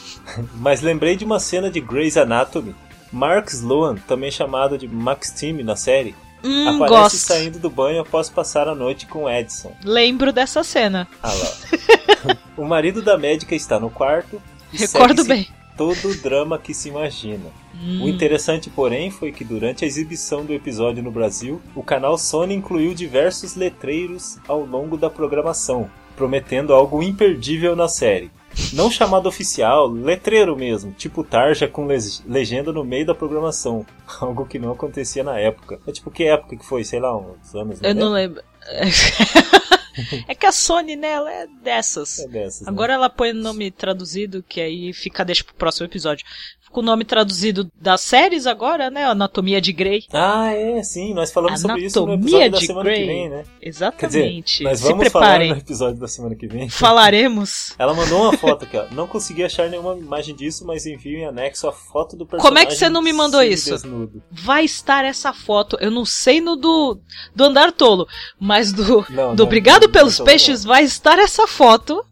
mas 0.57 0.81
lembrei 0.81 1.15
de 1.15 1.23
uma 1.23 1.39
cena 1.39 1.69
de 1.69 1.79
Grey's 1.79 2.17
Anatomy. 2.17 2.75
Mark 3.11 3.49
Sloan, 3.49 3.95
também 4.07 4.31
chamado 4.31 4.77
de 4.77 4.87
Max 4.87 5.31
Team 5.31 5.63
na 5.63 5.75
série, 5.75 6.15
Hum, 6.47 6.67
aparece 6.83 6.87
gosto. 6.87 7.17
saindo 7.17 7.59
do 7.59 7.69
banho 7.69 8.01
após 8.01 8.29
passar 8.29 8.67
a 8.67 8.75
noite 8.75 9.05
com 9.05 9.29
Edson. 9.29 9.75
Lembro 9.83 10.31
dessa 10.31 10.63
cena. 10.63 11.07
Ah 11.21 11.33
lá. 11.33 12.37
o 12.57 12.65
marido 12.65 13.01
da 13.01 13.17
médica 13.17 13.55
está 13.55 13.79
no 13.79 13.89
quarto. 13.89 14.41
e 14.71 14.77
Recordo 14.77 15.23
bem. 15.25 15.47
Todo 15.75 16.09
o 16.09 16.15
drama 16.15 16.57
que 16.57 16.73
se 16.73 16.89
imagina. 16.89 17.51
Hum. 17.75 18.03
O 18.03 18.09
interessante, 18.09 18.69
porém, 18.69 19.11
foi 19.11 19.31
que 19.31 19.43
durante 19.43 19.83
a 19.83 19.87
exibição 19.87 20.43
do 20.43 20.53
episódio 20.53 21.03
no 21.03 21.11
Brasil, 21.11 21.61
o 21.75 21.83
canal 21.83 22.17
Sony 22.17 22.55
incluiu 22.55 22.95
diversos 22.95 23.55
letreiros 23.55 24.39
ao 24.47 24.65
longo 24.65 24.97
da 24.97 25.09
programação, 25.09 25.87
prometendo 26.15 26.73
algo 26.73 27.03
imperdível 27.03 27.75
na 27.75 27.87
série. 27.87 28.31
Não 28.73 28.89
chamado 28.91 29.27
oficial, 29.29 29.87
letreiro 29.87 30.55
mesmo, 30.55 30.91
tipo 30.91 31.23
tarja 31.23 31.67
com 31.67 31.85
le- 31.87 31.97
legenda 32.25 32.71
no 32.71 32.83
meio 32.83 33.05
da 33.05 33.15
programação, 33.15 33.85
algo 34.19 34.45
que 34.45 34.59
não 34.59 34.71
acontecia 34.71 35.23
na 35.23 35.39
época. 35.39 35.79
É 35.87 35.91
tipo 35.91 36.09
que 36.11 36.23
época 36.25 36.57
que 36.57 36.65
foi, 36.65 36.83
sei 36.83 36.99
lá, 36.99 37.15
uns 37.17 37.53
anos 37.55 37.79
Eu 37.81 37.93
não 37.95 38.09
90? 38.09 38.11
lembro. 38.11 38.43
é 40.27 40.35
que 40.35 40.45
a 40.45 40.51
Sony, 40.51 40.95
né, 40.95 41.11
ela 41.11 41.31
é 41.31 41.47
dessas. 41.63 42.19
É 42.19 42.27
dessas, 42.27 42.61
né? 42.61 42.67
Agora 42.69 42.93
ela 42.93 43.09
põe 43.09 43.31
o 43.31 43.35
nome 43.35 43.71
traduzido, 43.71 44.43
que 44.47 44.59
aí 44.61 44.93
fica, 44.93 45.23
deixa 45.25 45.43
pro 45.43 45.55
próximo 45.55 45.85
episódio. 45.85 46.25
Com 46.69 46.81
o 46.81 46.83
nome 46.83 47.05
traduzido 47.05 47.71
das 47.79 48.01
séries 48.01 48.45
agora, 48.45 48.89
né? 48.91 49.05
Anatomia 49.05 49.61
de 49.61 49.71
Grey. 49.71 50.03
Ah, 50.11 50.51
é, 50.53 50.83
sim, 50.83 51.13
nós 51.13 51.31
falamos 51.31 51.61
sobre 51.61 51.85
isso 51.85 52.05
no 52.05 52.11
Anatomia 52.11 52.45
episódio 52.45 52.51
da 52.51 52.59
semana 52.67 52.83
Grey. 52.83 52.99
que 52.99 53.05
vem, 53.07 53.29
né? 53.29 53.35
Quer 53.37 53.47
dizer, 53.47 53.59
Exatamente. 53.69 54.63
nós 54.63 54.79
Se 54.79 54.83
vamos 54.85 55.07
falar 55.07 55.25
preparem. 55.25 55.51
no 55.51 55.57
episódio 55.57 55.99
da 55.99 56.07
semana 56.09 56.35
que 56.35 56.45
vem. 56.45 56.69
Falaremos. 56.69 57.73
Ela 57.79 57.93
mandou 57.93 58.21
uma 58.21 58.37
foto 58.37 58.65
aqui, 58.65 58.75
ó. 58.77 58.85
Não 58.91 59.07
consegui 59.07 59.45
achar 59.45 59.69
nenhuma 59.69 59.95
imagem 59.97 60.35
disso, 60.35 60.65
mas 60.67 60.85
envio 60.85 61.17
em 61.17 61.25
anexo 61.25 61.69
a 61.69 61.71
foto 61.71 62.17
do 62.17 62.25
personagem. 62.25 62.49
Como 62.49 62.59
é 62.59 62.65
que 62.65 62.75
você 62.75 62.89
não 62.89 63.01
me 63.01 63.13
mandou 63.13 63.41
isso? 63.41 63.65
semi-desnudo. 63.77 64.21
Vai 64.29 64.65
estar 64.65 65.05
essa 65.05 65.31
foto. 65.31 65.77
Eu 65.79 65.89
não 65.89 66.03
sei 66.03 66.41
no 66.41 66.57
do, 66.57 66.99
do 67.33 67.45
Andar 67.45 67.71
Tolo, 67.71 68.05
mas 68.37 68.73
do, 68.73 69.05
Não, 69.09 69.33
do 69.33 69.37
não, 69.37 69.45
Obrigado 69.45 69.86
pelos 69.89 70.19
Peixes 70.19 70.63
vai 70.63 70.83
estar 70.83 71.17
essa 71.19 71.47
foto. 71.47 72.05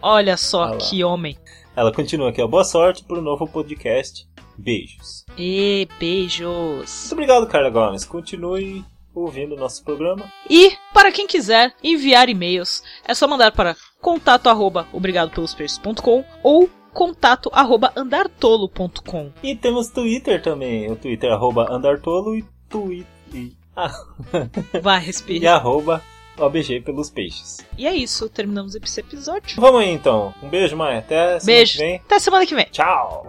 Olha 0.00 0.36
só 0.36 0.64
Ah 0.64 0.76
que 0.76 1.02
homem. 1.02 1.36
Ela 1.76 1.92
continua 1.92 2.30
aqui, 2.30 2.40
ó. 2.42 2.46
Boa 2.46 2.64
sorte 2.64 3.02
pro 3.04 3.22
novo 3.22 3.46
podcast. 3.46 4.26
Beijos. 4.56 5.24
E 5.36 5.88
beijos. 5.98 7.00
Muito 7.00 7.12
obrigado, 7.12 7.46
Carla 7.48 7.70
Gomes. 7.70 8.04
Continue 8.04 8.84
ouvindo 9.14 9.54
o 9.54 9.58
nosso 9.58 9.82
programa. 9.82 10.24
E, 10.48 10.72
para 10.92 11.10
quem 11.10 11.26
quiser 11.26 11.74
enviar 11.82 12.28
e-mails, 12.28 12.82
é 13.06 13.14
só 13.14 13.26
mandar 13.26 13.52
para 13.52 13.76
contato 14.00 14.48
arroba 14.48 14.86
obrigadopelospeixes.com 14.92 16.24
ou 16.42 16.68
contato 16.92 17.50
arroba 17.52 17.92
andartolo.com. 17.96 19.32
E 19.42 19.56
temos 19.56 19.88
Twitter 19.88 20.40
também. 20.42 20.90
O 20.90 20.96
Twitter 20.96 21.32
arroba 21.32 21.66
andartolo 21.70 22.36
e 22.36 22.44
Twitter. 22.68 23.06
E, 23.32 23.52
ah, 23.76 23.92
Vai, 24.80 25.00
e 25.00 25.04
respire. 25.06 25.46
arroba 25.46 26.02
OBG 26.38 26.80
pelos 26.80 27.10
peixes. 27.10 27.64
E 27.78 27.86
é 27.86 27.94
isso, 27.94 28.28
terminamos 28.28 28.74
esse 28.74 29.00
episódio. 29.00 29.60
Vamos 29.60 29.82
aí 29.82 29.90
então. 29.90 30.34
Um 30.42 30.48
beijo, 30.48 30.76
mãe. 30.76 30.98
Até 30.98 31.38
semana 31.40 31.44
beijo. 31.44 31.72
que 31.72 31.78
vem. 31.78 31.96
Até 31.96 32.18
semana 32.18 32.46
que 32.46 32.54
vem. 32.54 32.66
Tchau. 32.70 33.26